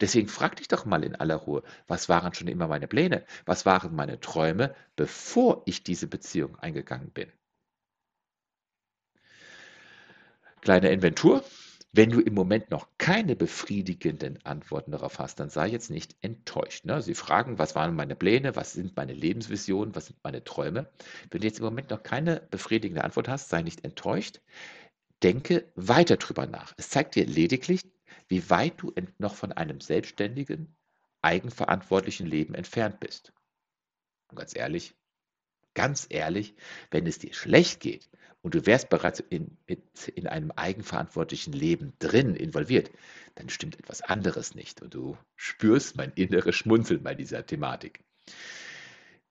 Deswegen 0.01 0.29
frag 0.29 0.57
dich 0.57 0.68
doch 0.68 0.85
mal 0.85 1.05
in 1.05 1.14
aller 1.14 1.37
Ruhe, 1.37 1.62
was 1.87 2.09
waren 2.09 2.35
schon 2.35 2.49
immer 2.49 2.66
meine 2.66 2.88
Pläne? 2.88 3.25
Was 3.45 3.66
waren 3.66 3.95
meine 3.95 4.21
Träume, 4.21 4.75
bevor 4.97 5.62
ich 5.66 5.85
diese 5.85 6.07
Beziehung 6.07 6.59
eingegangen 6.59 7.11
bin? 7.11 7.31
Kleine 10.61 10.90
Inventur. 10.90 11.45
Wenn 11.95 12.09
du 12.09 12.21
im 12.21 12.33
Moment 12.33 12.71
noch 12.71 12.88
keine 12.97 13.37
befriedigenden 13.37 14.38
Antworten 14.47 14.92
darauf 14.92 15.18
hast, 15.18 15.40
dann 15.40 15.51
sei 15.51 15.68
jetzt 15.68 15.90
nicht 15.90 16.16
enttäuscht. 16.23 16.87
Ne? 16.87 17.03
Sie 17.03 17.14
fragen, 17.14 17.59
was 17.59 17.75
waren 17.75 17.95
meine 17.95 18.16
Pläne, 18.16 18.57
was 18.57 18.73
sind 18.73 18.97
meine 18.97 19.12
Lebensvisionen, 19.12 19.95
was 19.95 20.07
sind 20.07 20.18
meine 20.25 20.42
Träume. 20.42 20.88
Wenn 21.31 21.42
du 21.42 21.47
jetzt 21.47 21.59
im 21.59 21.66
Moment 21.66 21.90
noch 21.90 22.03
keine 22.03 22.40
befriedigende 22.51 23.05
Antwort 23.05 23.29
hast, 23.29 23.51
sei 23.51 23.61
nicht 23.62 23.85
enttäuscht. 23.85 24.40
Denke 25.22 25.70
weiter 25.76 26.16
drüber 26.16 26.46
nach. 26.46 26.74
Es 26.76 26.90
zeigt 26.90 27.14
dir 27.14 27.26
lediglich, 27.26 27.82
wie 28.28 28.48
weit 28.50 28.74
du 28.82 28.92
noch 29.18 29.35
von 29.35 29.52
einem 29.52 29.80
selbstständigen, 29.80 30.76
eigenverantwortlichen 31.22 32.26
Leben 32.26 32.54
entfernt 32.54 32.98
bist. 32.98 33.32
Und 34.28 34.38
ganz 34.38 34.56
ehrlich, 34.56 34.94
ganz 35.74 36.06
ehrlich, 36.11 36.54
wenn 36.90 37.06
es 37.06 37.18
dir 37.18 37.32
schlecht 37.32 37.80
geht 37.80 38.11
und 38.42 38.54
du 38.54 38.66
wärst 38.66 38.88
bereits 38.88 39.20
in, 39.20 39.56
in 39.66 40.26
einem 40.26 40.50
eigenverantwortlichen 40.50 41.52
Leben 41.52 41.92
drin, 41.98 42.35
involviert, 42.35 42.90
dann 43.37 43.48
stimmt 43.48 43.78
etwas 43.78 44.02
anderes 44.02 44.54
nicht 44.54 44.82
und 44.82 44.94
du 44.94 45.16
spürst 45.37 45.96
mein 45.96 46.12
inneres 46.14 46.56
Schmunzeln 46.56 47.02
bei 47.02 47.14
dieser 47.14 47.46
Thematik. 47.46 48.00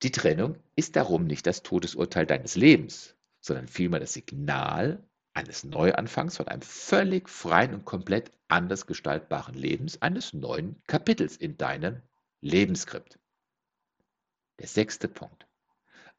Die 0.02 0.10
Trennung 0.10 0.56
ist 0.74 0.96
darum 0.96 1.26
nicht 1.26 1.46
das 1.46 1.62
Todesurteil 1.62 2.26
deines 2.26 2.56
Lebens, 2.56 3.14
sondern 3.40 3.68
vielmehr 3.68 4.00
das 4.00 4.14
Signal 4.14 5.06
eines 5.34 5.64
Neuanfangs 5.64 6.36
von 6.36 6.48
einem 6.48 6.62
völlig 6.62 7.28
freien 7.28 7.74
und 7.74 7.84
komplett 7.84 8.30
anders 8.48 8.86
gestaltbaren 8.86 9.54
Lebens, 9.54 10.00
eines 10.02 10.32
neuen 10.32 10.82
Kapitels 10.86 11.36
in 11.36 11.56
deinem 11.56 12.02
Lebensskript. 12.40 13.18
Der 14.58 14.68
sechste 14.68 15.08
Punkt. 15.08 15.46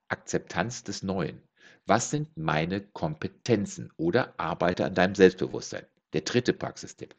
Akzeptanz 0.07 0.83
des 0.83 1.03
Neuen. 1.03 1.41
Was 1.85 2.09
sind 2.09 2.37
meine 2.37 2.81
Kompetenzen 2.81 3.91
oder 3.97 4.33
arbeite 4.37 4.85
an 4.85 4.95
deinem 4.95 5.15
Selbstbewusstsein? 5.15 5.85
Der 6.13 6.21
dritte 6.21 6.53
Praxistipp. 6.53 7.15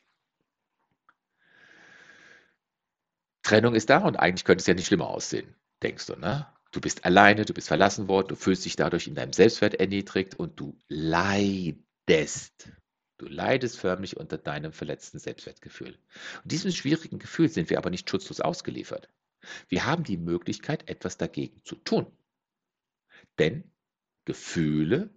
Trennung 3.42 3.74
ist 3.74 3.90
da 3.90 3.98
und 3.98 4.16
eigentlich 4.16 4.44
könnte 4.44 4.62
es 4.62 4.66
ja 4.66 4.74
nicht 4.74 4.86
schlimmer 4.86 5.08
aussehen, 5.08 5.54
denkst 5.82 6.06
du, 6.06 6.16
ne? 6.16 6.46
Du 6.74 6.80
bist 6.80 7.04
alleine, 7.04 7.44
du 7.44 7.54
bist 7.54 7.68
verlassen 7.68 8.08
worden, 8.08 8.26
du 8.26 8.34
fühlst 8.34 8.64
dich 8.64 8.74
dadurch 8.74 9.06
in 9.06 9.14
deinem 9.14 9.32
Selbstwert 9.32 9.74
erniedrigt 9.74 10.34
und 10.34 10.58
du 10.58 10.76
leidest. 10.88 12.72
Du 13.16 13.26
leidest 13.26 13.78
förmlich 13.78 14.16
unter 14.16 14.38
deinem 14.38 14.72
verletzten 14.72 15.20
Selbstwertgefühl. 15.20 15.96
Und 16.42 16.50
diesem 16.50 16.72
schwierigen 16.72 17.20
Gefühl 17.20 17.48
sind 17.48 17.70
wir 17.70 17.78
aber 17.78 17.90
nicht 17.90 18.10
schutzlos 18.10 18.40
ausgeliefert. 18.40 19.08
Wir 19.68 19.86
haben 19.86 20.02
die 20.02 20.16
Möglichkeit, 20.16 20.88
etwas 20.88 21.16
dagegen 21.16 21.62
zu 21.62 21.76
tun. 21.76 22.08
Denn 23.38 23.70
Gefühle 24.24 25.10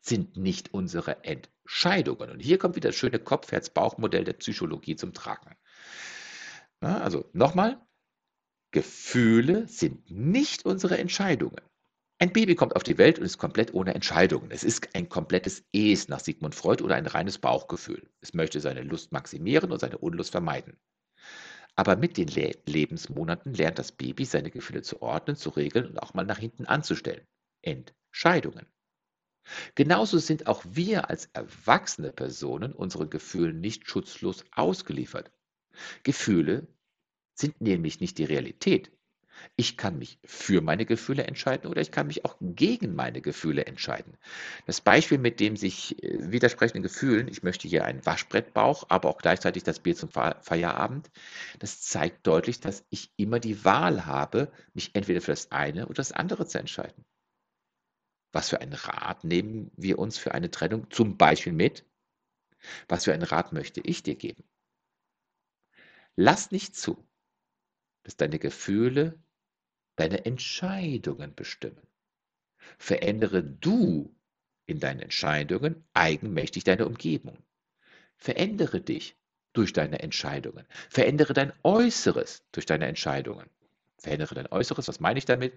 sind 0.00 0.36
nicht 0.36 0.74
unsere 0.74 1.22
Entscheidungen. 1.22 2.28
Und 2.30 2.40
hier 2.40 2.58
kommt 2.58 2.74
wieder 2.74 2.88
das 2.88 2.96
schöne 2.96 3.20
Kopf-Herz-Bauch-Modell 3.20 4.24
der 4.24 4.32
Psychologie 4.32 4.96
zum 4.96 5.12
Tragen. 5.12 5.54
Also 6.80 7.30
nochmal, 7.32 7.80
Gefühle 8.74 9.68
sind 9.68 10.10
nicht 10.10 10.66
unsere 10.66 10.98
Entscheidungen. 10.98 11.60
Ein 12.18 12.32
Baby 12.32 12.56
kommt 12.56 12.74
auf 12.74 12.82
die 12.82 12.98
Welt 12.98 13.20
und 13.20 13.24
ist 13.24 13.38
komplett 13.38 13.72
ohne 13.72 13.94
Entscheidungen. 13.94 14.50
Es 14.50 14.64
ist 14.64 14.96
ein 14.96 15.08
komplettes 15.08 15.62
Es 15.72 16.08
nach 16.08 16.18
Sigmund 16.18 16.56
Freud 16.56 16.82
oder 16.82 16.96
ein 16.96 17.06
reines 17.06 17.38
Bauchgefühl. 17.38 18.10
Es 18.20 18.34
möchte 18.34 18.58
seine 18.58 18.82
Lust 18.82 19.12
maximieren 19.12 19.70
und 19.70 19.78
seine 19.78 19.98
Unlust 19.98 20.32
vermeiden. 20.32 20.76
Aber 21.76 21.94
mit 21.94 22.16
den 22.16 22.26
Le 22.26 22.50
Lebensmonaten 22.66 23.54
lernt 23.54 23.78
das 23.78 23.92
Baby, 23.92 24.24
seine 24.24 24.50
Gefühle 24.50 24.82
zu 24.82 25.00
ordnen, 25.02 25.36
zu 25.36 25.50
regeln 25.50 25.86
und 25.86 25.98
auch 25.98 26.14
mal 26.14 26.26
nach 26.26 26.38
hinten 26.38 26.66
anzustellen. 26.66 27.24
Entscheidungen. 27.62 28.66
Genauso 29.76 30.18
sind 30.18 30.48
auch 30.48 30.64
wir 30.68 31.10
als 31.10 31.26
erwachsene 31.26 32.10
Personen 32.10 32.72
unseren 32.72 33.08
Gefühlen 33.08 33.60
nicht 33.60 33.88
schutzlos 33.88 34.44
ausgeliefert. 34.50 35.30
Gefühle 36.02 36.66
sind 37.34 37.60
nämlich 37.60 38.00
nicht 38.00 38.18
die 38.18 38.24
Realität. 38.24 38.90
Ich 39.56 39.76
kann 39.76 39.98
mich 39.98 40.18
für 40.24 40.60
meine 40.60 40.86
Gefühle 40.86 41.24
entscheiden 41.24 41.68
oder 41.70 41.80
ich 41.80 41.90
kann 41.90 42.06
mich 42.06 42.24
auch 42.24 42.36
gegen 42.40 42.94
meine 42.94 43.20
Gefühle 43.20 43.66
entscheiden. 43.66 44.16
Das 44.66 44.80
Beispiel 44.80 45.18
mit 45.18 45.40
dem 45.40 45.56
sich 45.56 46.02
äh, 46.02 46.30
widersprechenden 46.30 46.82
Gefühlen, 46.82 47.28
ich 47.28 47.42
möchte 47.42 47.68
hier 47.68 47.84
einen 47.84 48.04
Waschbrettbauch, 48.06 48.86
aber 48.88 49.08
auch 49.08 49.18
gleichzeitig 49.18 49.62
das 49.64 49.80
Bier 49.80 49.96
zum 49.96 50.10
Feierabend, 50.10 51.10
das 51.58 51.80
zeigt 51.82 52.26
deutlich, 52.26 52.60
dass 52.60 52.84
ich 52.90 53.12
immer 53.16 53.40
die 53.40 53.64
Wahl 53.64 54.06
habe, 54.06 54.50
mich 54.72 54.94
entweder 54.94 55.20
für 55.20 55.32
das 55.32 55.50
eine 55.50 55.86
oder 55.86 55.94
das 55.94 56.12
andere 56.12 56.46
zu 56.46 56.58
entscheiden. 56.58 57.04
Was 58.32 58.50
für 58.50 58.60
einen 58.60 58.72
Rat 58.72 59.24
nehmen 59.24 59.70
wir 59.76 59.98
uns 59.98 60.18
für 60.18 60.34
eine 60.34 60.50
Trennung 60.50 60.90
zum 60.90 61.16
Beispiel 61.16 61.52
mit? 61.52 61.84
Was 62.88 63.04
für 63.04 63.12
einen 63.12 63.22
Rat 63.22 63.52
möchte 63.52 63.80
ich 63.80 64.02
dir 64.02 64.16
geben? 64.16 64.42
Lass 66.16 66.50
nicht 66.50 66.74
zu, 66.74 67.04
dass 68.04 68.16
deine 68.16 68.38
Gefühle 68.38 69.18
deine 69.96 70.24
Entscheidungen 70.24 71.34
bestimmen. 71.34 71.86
Verändere 72.78 73.42
du 73.42 74.14
in 74.66 74.80
deinen 74.80 75.00
Entscheidungen 75.00 75.84
eigenmächtig 75.92 76.64
deine 76.64 76.86
Umgebung. 76.86 77.38
Verändere 78.16 78.80
dich 78.80 79.16
durch 79.52 79.72
deine 79.72 80.00
Entscheidungen. 80.00 80.66
Verändere 80.88 81.32
dein 81.32 81.52
Äußeres 81.62 82.44
durch 82.52 82.66
deine 82.66 82.86
Entscheidungen. 82.86 83.48
Verändere 83.98 84.34
dein 84.34 84.52
Äußeres, 84.52 84.88
was 84.88 85.00
meine 85.00 85.18
ich 85.18 85.24
damit? 85.24 85.54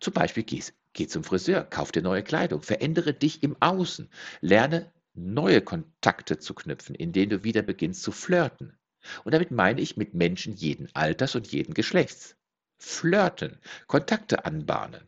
Zum 0.00 0.14
Beispiel 0.14 0.44
geh, 0.44 0.62
geh 0.92 1.06
zum 1.06 1.24
Friseur, 1.24 1.64
kauf 1.64 1.92
dir 1.92 2.02
neue 2.02 2.22
Kleidung, 2.22 2.62
verändere 2.62 3.12
dich 3.12 3.42
im 3.42 3.56
Außen, 3.60 4.08
lerne 4.40 4.92
neue 5.14 5.60
Kontakte 5.60 6.38
zu 6.38 6.54
knüpfen, 6.54 6.94
in 6.94 7.12
denen 7.12 7.30
du 7.30 7.44
wieder 7.44 7.62
beginnst 7.62 8.02
zu 8.02 8.12
flirten. 8.12 8.78
Und 9.24 9.32
damit 9.32 9.50
meine 9.50 9.80
ich 9.80 9.96
mit 9.96 10.14
Menschen 10.14 10.54
jeden 10.54 10.94
Alters 10.94 11.34
und 11.34 11.50
jeden 11.50 11.74
Geschlechts. 11.74 12.36
Flirten, 12.78 13.58
Kontakte 13.86 14.44
anbahnen. 14.44 15.06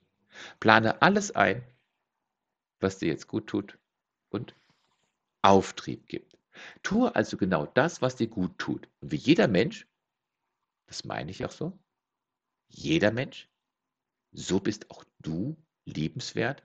Plane 0.61 1.02
alles 1.02 1.33
ein, 1.33 1.64
was 2.80 2.98
dir 2.98 3.09
jetzt 3.09 3.28
gut 3.28 3.46
tut 3.46 3.78
und 4.30 4.54
Auftrieb 5.42 6.07
gibt. 6.09 6.38
Tue 6.83 7.14
also 7.14 7.37
genau 7.37 7.66
das, 7.66 8.00
was 8.02 8.16
dir 8.16 8.28
gut 8.28 8.59
tut. 8.59 8.88
Und 9.00 9.12
wie 9.12 9.16
jeder 9.16 9.48
Mensch, 9.48 9.87
das 10.87 11.04
meine 11.04 11.30
ich 11.30 11.44
auch 11.44 11.50
so, 11.50 11.78
jeder 12.68 13.11
Mensch, 13.11 13.48
so 14.33 14.61
bist 14.61 14.90
auch 14.90 15.04
du 15.20 15.57
liebenswert 15.85 16.62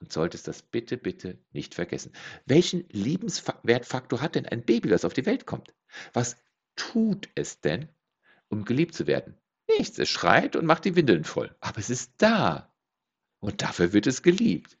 und 0.00 0.12
solltest 0.12 0.48
das 0.48 0.62
bitte, 0.62 0.96
bitte 0.96 1.38
nicht 1.52 1.74
vergessen. 1.74 2.12
Welchen 2.44 2.88
Liebenswertfaktor 2.90 4.20
hat 4.20 4.34
denn 4.34 4.46
ein 4.46 4.64
Baby, 4.64 4.88
das 4.88 5.04
auf 5.04 5.14
die 5.14 5.26
Welt 5.26 5.46
kommt? 5.46 5.74
Was 6.12 6.36
tut 6.76 7.28
es 7.34 7.60
denn, 7.60 7.88
um 8.48 8.64
geliebt 8.64 8.94
zu 8.94 9.06
werden? 9.06 9.36
Nichts. 9.68 9.98
Es 9.98 10.08
schreit 10.08 10.56
und 10.56 10.66
macht 10.66 10.84
die 10.84 10.96
Windeln 10.96 11.24
voll. 11.24 11.54
Aber 11.60 11.78
es 11.78 11.90
ist 11.90 12.12
da. 12.18 12.72
Und 13.40 13.62
dafür 13.62 13.92
wird 13.92 14.06
es 14.06 14.22
geliebt. 14.22 14.78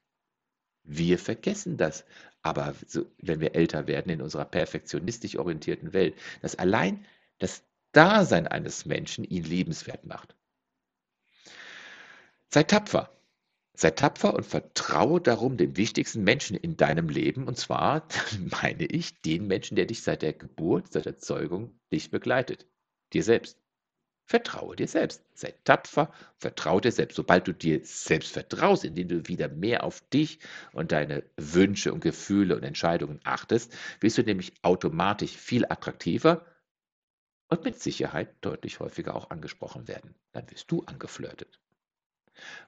Wir 0.84 1.18
vergessen 1.18 1.76
das. 1.76 2.04
Aber 2.42 2.74
so, 2.86 3.10
wenn 3.18 3.40
wir 3.40 3.56
älter 3.56 3.88
werden 3.88 4.10
in 4.10 4.22
unserer 4.22 4.44
perfektionistisch 4.44 5.36
orientierten 5.36 5.92
Welt, 5.92 6.14
dass 6.42 6.54
allein 6.54 7.04
das 7.38 7.64
Dasein 7.92 8.46
eines 8.46 8.86
Menschen 8.86 9.24
ihn 9.24 9.42
liebenswert 9.42 10.04
macht. 10.06 10.36
Sei 12.48 12.62
tapfer. 12.62 13.15
Sei 13.78 13.90
tapfer 13.90 14.32
und 14.32 14.46
vertraue 14.46 15.20
darum 15.20 15.58
dem 15.58 15.76
wichtigsten 15.76 16.24
Menschen 16.24 16.56
in 16.56 16.78
deinem 16.78 17.10
Leben, 17.10 17.46
und 17.46 17.58
zwar 17.58 18.08
meine 18.62 18.86
ich 18.86 19.20
den 19.20 19.46
Menschen, 19.46 19.76
der 19.76 19.84
dich 19.84 20.02
seit 20.02 20.22
der 20.22 20.32
Geburt, 20.32 20.92
seit 20.92 21.04
der 21.04 21.18
Zeugung 21.18 21.78
dich 21.92 22.10
begleitet. 22.10 22.66
Dir 23.12 23.22
selbst. 23.22 23.58
Vertraue 24.24 24.74
dir 24.74 24.88
selbst. 24.88 25.22
Sei 25.34 25.54
tapfer, 25.62 26.10
vertraue 26.38 26.80
dir 26.80 26.90
selbst. 26.90 27.16
Sobald 27.16 27.46
du 27.46 27.52
dir 27.52 27.80
selbst 27.84 28.32
vertraust, 28.32 28.84
indem 28.84 29.08
du 29.08 29.28
wieder 29.28 29.48
mehr 29.48 29.84
auf 29.84 30.00
dich 30.08 30.40
und 30.72 30.90
deine 30.90 31.22
Wünsche 31.36 31.92
und 31.92 32.00
Gefühle 32.00 32.56
und 32.56 32.64
Entscheidungen 32.64 33.20
achtest, 33.24 33.72
wirst 34.00 34.18
du 34.18 34.22
nämlich 34.22 34.54
automatisch 34.62 35.36
viel 35.36 35.66
attraktiver 35.66 36.44
und 37.48 37.62
mit 37.62 37.78
Sicherheit 37.78 38.34
deutlich 38.40 38.80
häufiger 38.80 39.14
auch 39.14 39.30
angesprochen 39.30 39.86
werden. 39.86 40.14
Dann 40.32 40.50
wirst 40.50 40.70
du 40.72 40.82
angeflirtet. 40.82 41.60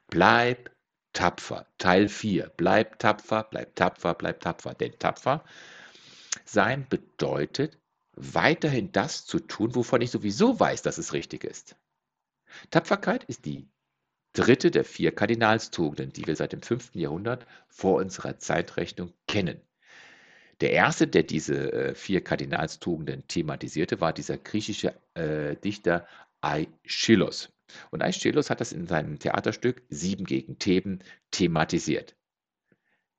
Bleib 0.07 0.71
tapfer. 1.13 1.67
Teil 1.79 2.09
4. 2.09 2.53
Bleib 2.57 2.99
tapfer, 2.99 3.47
bleib 3.51 3.75
tapfer, 3.77 4.15
bleib 4.15 4.41
tapfer. 4.41 4.75
Denn 4.75 4.99
tapfer 4.99 5.45
sein 6.45 6.87
bedeutet, 6.89 7.79
weiterhin 8.15 8.93
das 8.93 9.27
zu 9.27 9.39
tun, 9.41 9.75
wovon 9.75 10.01
ich 10.01 10.11
sowieso 10.11 10.59
weiß, 10.59 10.83
dass 10.83 10.99
es 10.99 11.13
richtig 11.13 11.45
ist. 11.45 11.77
Tapferkeit 12.71 13.25
ist 13.25 13.45
die 13.45 13.69
dritte 14.33 14.71
der 14.71 14.85
vier 14.85 15.15
Kardinalstugenden, 15.15 16.13
die 16.13 16.27
wir 16.27 16.37
seit 16.37 16.53
dem 16.53 16.63
5. 16.63 16.95
Jahrhundert 16.95 17.47
vor 17.69 17.97
unserer 17.97 18.39
Zeitrechnung 18.39 19.13
kennen. 19.27 19.61
Der 20.61 20.73
erste, 20.73 21.07
der 21.07 21.23
diese 21.23 21.73
äh, 21.73 21.95
vier 21.95 22.23
Kardinalstugenden 22.23 23.27
thematisierte, 23.29 24.01
war 24.01 24.13
dieser 24.13 24.39
griechische 24.39 24.95
äh, 25.15 25.55
Dichter 25.57 26.07
Aeschylus. 26.41 27.53
Und 27.91 28.03
Aeschylus 28.03 28.51
hat 28.51 28.61
das 28.61 28.73
in 28.73 28.87
seinem 28.87 29.19
Theaterstück 29.19 29.83
Sieben 29.89 30.25
gegen 30.25 30.59
Theben 30.59 31.01
thematisiert. 31.31 32.17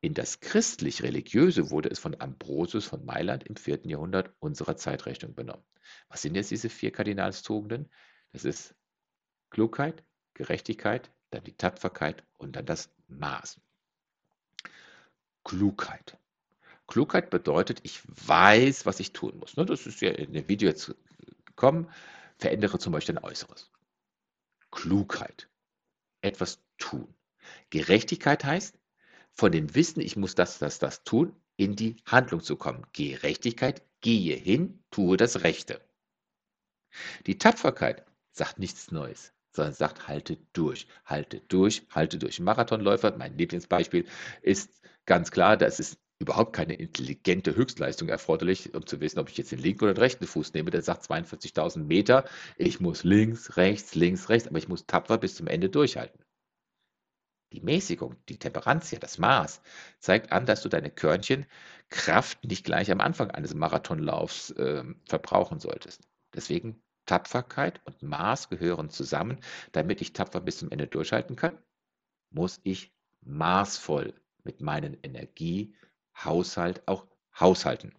In 0.02 0.14
das 0.14 0.40
christlich-religiöse 0.40 1.72
wurde 1.72 1.90
es 1.90 2.00
von 2.00 2.20
Ambrosius 2.20 2.86
von 2.86 3.04
Mailand 3.06 3.44
im 3.44 3.58
4. 3.58 3.82
Jahrhundert 3.86 4.34
unserer 4.40 4.78
Zeitrechnung 4.78 5.36
benommen. 5.36 5.64
Was 6.08 6.22
sind 6.22 6.36
jetzt 6.36 6.52
diese 6.52 6.70
vier 6.70 6.92
Kardinalstugenden? 6.92 7.90
Das 8.32 8.46
ist 8.46 8.76
Klugheit, 9.50 10.04
Gerechtigkeit, 10.36 11.12
dann 11.32 11.44
die 11.44 11.58
Tapferkeit 11.58 12.24
und 12.38 12.56
dann 12.56 12.66
das 12.66 12.94
Maß. 13.08 13.60
Klugheit. 15.44 16.18
Klugheit 16.88 17.30
bedeutet, 17.30 17.82
ich 17.84 18.02
weiß, 18.06 18.86
was 18.86 19.00
ich 19.00 19.14
tun 19.14 19.38
muss. 19.38 19.58
Ne, 19.58 19.66
das 19.66 19.86
ist 19.86 20.02
ja 20.02 20.12
in 20.12 20.34
dem 20.34 20.48
Video 20.48 20.70
jetzt 20.70 20.96
gekommen. 21.46 21.90
Verändere 22.38 22.80
zum 22.80 22.94
Beispiel 22.94 23.16
dein 23.16 23.24
Äußeres. 23.24 23.70
Klugheit. 24.72 25.50
Etwas 26.22 26.62
tun. 26.78 27.14
Gerechtigkeit 27.70 28.44
heißt, 28.44 28.78
von 29.34 29.52
dem 29.52 29.74
Wissen, 29.76 30.02
ich 30.02 30.16
muss 30.16 30.36
das, 30.36 30.60
das, 30.60 30.80
das 30.80 31.04
tun, 31.04 31.36
in 31.56 31.76
die 31.76 31.98
Handlung 32.06 32.42
zu 32.42 32.56
kommen. 32.56 32.86
Gerechtigkeit, 32.94 33.84
gehe 34.02 34.36
hin, 34.36 34.84
tue 34.92 35.18
das 35.18 35.44
Rechte. 35.44 35.82
Die 37.26 37.38
Tapferkeit 37.38 38.06
sagt 38.32 38.60
nichts 38.60 38.92
Neues, 38.92 39.34
sondern 39.52 39.74
sagt, 39.74 40.08
halte 40.08 40.38
durch, 40.54 40.88
halte 41.06 41.42
durch, 41.42 41.86
halte 41.92 42.18
durch. 42.18 42.40
Marathonläufer, 42.40 43.16
mein 43.18 43.38
Lieblingsbeispiel, 43.38 44.08
ist 44.42 44.82
ganz 45.06 45.32
klar, 45.32 45.58
das 45.58 45.80
ist 45.80 46.00
überhaupt 46.20 46.54
keine 46.54 46.76
intelligente 46.76 47.56
Höchstleistung 47.56 48.10
erforderlich, 48.10 48.74
um 48.76 48.86
zu 48.86 49.00
wissen, 49.00 49.20
ob 49.20 49.30
ich 49.30 49.38
jetzt 49.38 49.52
den 49.52 49.60
linken 49.60 49.86
oder 49.86 49.94
den 49.94 50.02
rechten 50.02 50.28
Fuß 50.28 50.54
nehme. 50.54 50.70
Der 50.70 50.82
sagt 50.82 51.10
42.000 51.10 51.80
Meter. 51.80 52.26
Ich 52.58 52.80
muss 52.80 53.04
links, 53.04 53.56
rechts, 53.58 53.96
links, 53.96 54.30
rechts, 54.30 54.48
aber 54.48 54.58
ich 54.58 54.68
muss 54.68 54.86
tapfer 54.86 55.18
bis 55.18 55.36
zum 55.36 55.48
Ende 55.48 55.70
durchhalten. 55.70 56.22
Die 57.54 57.62
Mäßigung, 57.62 58.16
die 58.28 58.38
Temperanz, 58.38 58.92
ja, 58.92 59.00
das 59.00 59.18
Maß, 59.18 59.62
zeigt 60.00 60.32
an, 60.32 60.46
dass 60.46 60.62
du 60.62 60.70
deine 60.70 60.92
Körnchen 60.92 61.48
Kraft 61.90 62.44
nicht 62.46 62.64
gleich 62.64 62.92
am 62.92 63.02
Anfang 63.02 63.32
eines 63.32 63.56
Marathonlaufs 63.56 64.52
äh, 64.52 64.84
verbrauchen 65.06 65.60
solltest. 65.60 66.08
Deswegen 66.36 66.84
Tapferkeit 67.08 67.82
und 67.86 68.04
Maß 68.04 68.50
gehören 68.50 68.92
zusammen. 68.92 69.40
Damit 69.72 70.00
ich 70.02 70.14
tapfer 70.14 70.42
bis 70.42 70.60
zum 70.60 70.70
Ende 70.70 70.86
durchhalten 70.86 71.36
kann, 71.36 71.58
muss 72.30 72.60
ich 72.64 72.94
maßvoll 73.22 74.14
mit 74.44 74.62
meinem 74.62 74.98
Energiehaushalt 76.20 76.88
auch 76.88 77.08
haushalten. 77.40 77.94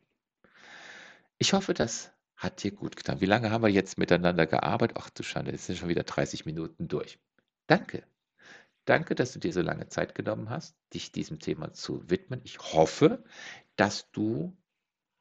Ich 1.39 1.53
hoffe, 1.53 1.75
das 1.75 2.13
hat 2.37 2.63
dir 2.63 2.71
gut 2.71 2.97
getan. 2.97 3.21
Wie 3.21 3.27
lange 3.27 3.51
haben 3.51 3.63
wir 3.63 3.71
jetzt 3.71 3.99
miteinander 3.99 4.47
gearbeitet? 4.47 4.97
Ach 5.01 5.11
du 5.11 5.23
Schande, 5.23 5.53
es 5.53 5.67
sind 5.67 5.79
schon 5.79 5.89
wieder 5.89 6.03
30 6.03 6.47
Minuten 6.47 6.89
durch. 6.89 7.19
Danke. 7.67 8.05
Danke, 8.85 9.15
dass 9.15 9.33
du 9.33 9.39
dir 9.39 9.53
so 9.53 9.61
lange 9.61 9.89
Zeit 9.89 10.15
genommen 10.15 10.51
hast, 10.51 10.75
dich 10.93 11.13
diesem 11.13 11.39
Thema 11.39 11.73
zu 11.73 12.09
widmen. 12.11 12.41
Ich 12.45 12.59
hoffe, 12.59 13.25
dass 13.77 14.11
du 14.11 14.57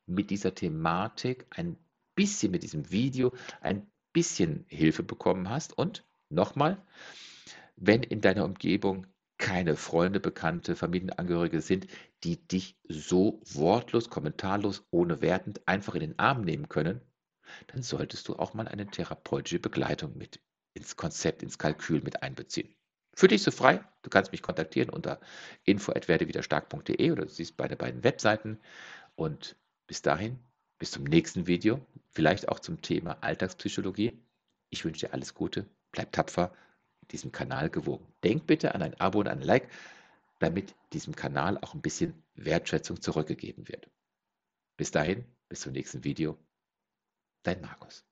mit 0.05 0.29
dieser 0.29 0.55
Thematik 0.55 1.45
ein 1.51 1.77
bisschen, 2.15 2.51
mit 2.51 2.63
diesem 2.63 2.89
Video 2.89 3.33
ein 3.61 3.89
bisschen 4.11 4.65
Hilfe 4.67 5.03
bekommen 5.03 5.49
hast. 5.49 5.77
Und 5.77 6.05
nochmal, 6.29 6.81
wenn 7.75 8.01
in 8.01 8.21
deiner 8.21 8.45
Umgebung 8.45 9.05
keine 9.39 9.75
Freunde, 9.75 10.19
Bekannte, 10.19 10.75
Familienangehörige 10.75 11.61
sind, 11.61 11.87
die 12.23 12.45
dich 12.47 12.77
so 12.87 13.41
wortlos, 13.45 14.09
kommentarlos, 14.09 14.83
ohne 14.91 15.21
wertend 15.21 15.67
einfach 15.67 15.95
in 15.95 16.01
den 16.01 16.19
Arm 16.19 16.41
nehmen 16.41 16.69
können, 16.69 17.01
dann 17.67 17.81
solltest 17.81 18.27
du 18.27 18.35
auch 18.35 18.53
mal 18.53 18.67
eine 18.67 18.85
therapeutische 18.85 19.59
Begleitung 19.59 20.17
mit 20.17 20.39
ins 20.73 20.97
Konzept, 20.97 21.41
ins 21.41 21.57
Kalkül 21.57 22.01
mit 22.01 22.21
einbeziehen. 22.21 22.75
Für 23.15 23.27
dich 23.27 23.41
so 23.41 23.51
frei. 23.51 23.83
Du 24.03 24.09
kannst 24.09 24.31
mich 24.31 24.41
kontaktieren 24.41 24.89
unter 24.89 25.19
info@werdewiderstark.de 25.63 27.11
oder 27.11 27.23
du 27.23 27.29
siehst 27.29 27.57
beide 27.57 27.75
beiden 27.75 28.03
Webseiten. 28.03 28.59
Und 29.15 29.55
bis 29.87 30.01
dahin, 30.01 30.39
bis 30.77 30.91
zum 30.91 31.03
nächsten 31.05 31.47
Video, 31.47 31.85
vielleicht 32.11 32.49
auch 32.49 32.59
zum 32.59 32.81
Thema 32.81 33.17
Alltagspsychologie. 33.21 34.21
Ich 34.69 34.85
wünsche 34.85 35.07
dir 35.07 35.13
alles 35.13 35.33
Gute, 35.33 35.65
bleib 35.91 36.11
tapfer, 36.11 36.53
diesem 37.11 37.31
Kanal 37.31 37.69
gewogen. 37.69 38.05
Denk 38.23 38.47
bitte 38.47 38.75
an 38.75 38.81
ein 38.81 38.99
Abo 38.99 39.19
und 39.19 39.27
ein 39.27 39.41
Like, 39.41 39.69
damit 40.39 40.75
diesem 40.93 41.15
Kanal 41.15 41.57
auch 41.57 41.73
ein 41.73 41.81
bisschen 41.81 42.23
Wertschätzung 42.35 43.01
zurückgegeben 43.01 43.67
wird. 43.67 43.89
Bis 44.77 44.91
dahin, 44.91 45.25
bis 45.49 45.61
zum 45.61 45.73
nächsten 45.73 46.03
Video. 46.03 46.37
Dein 47.43 47.61
Markus. 47.61 48.08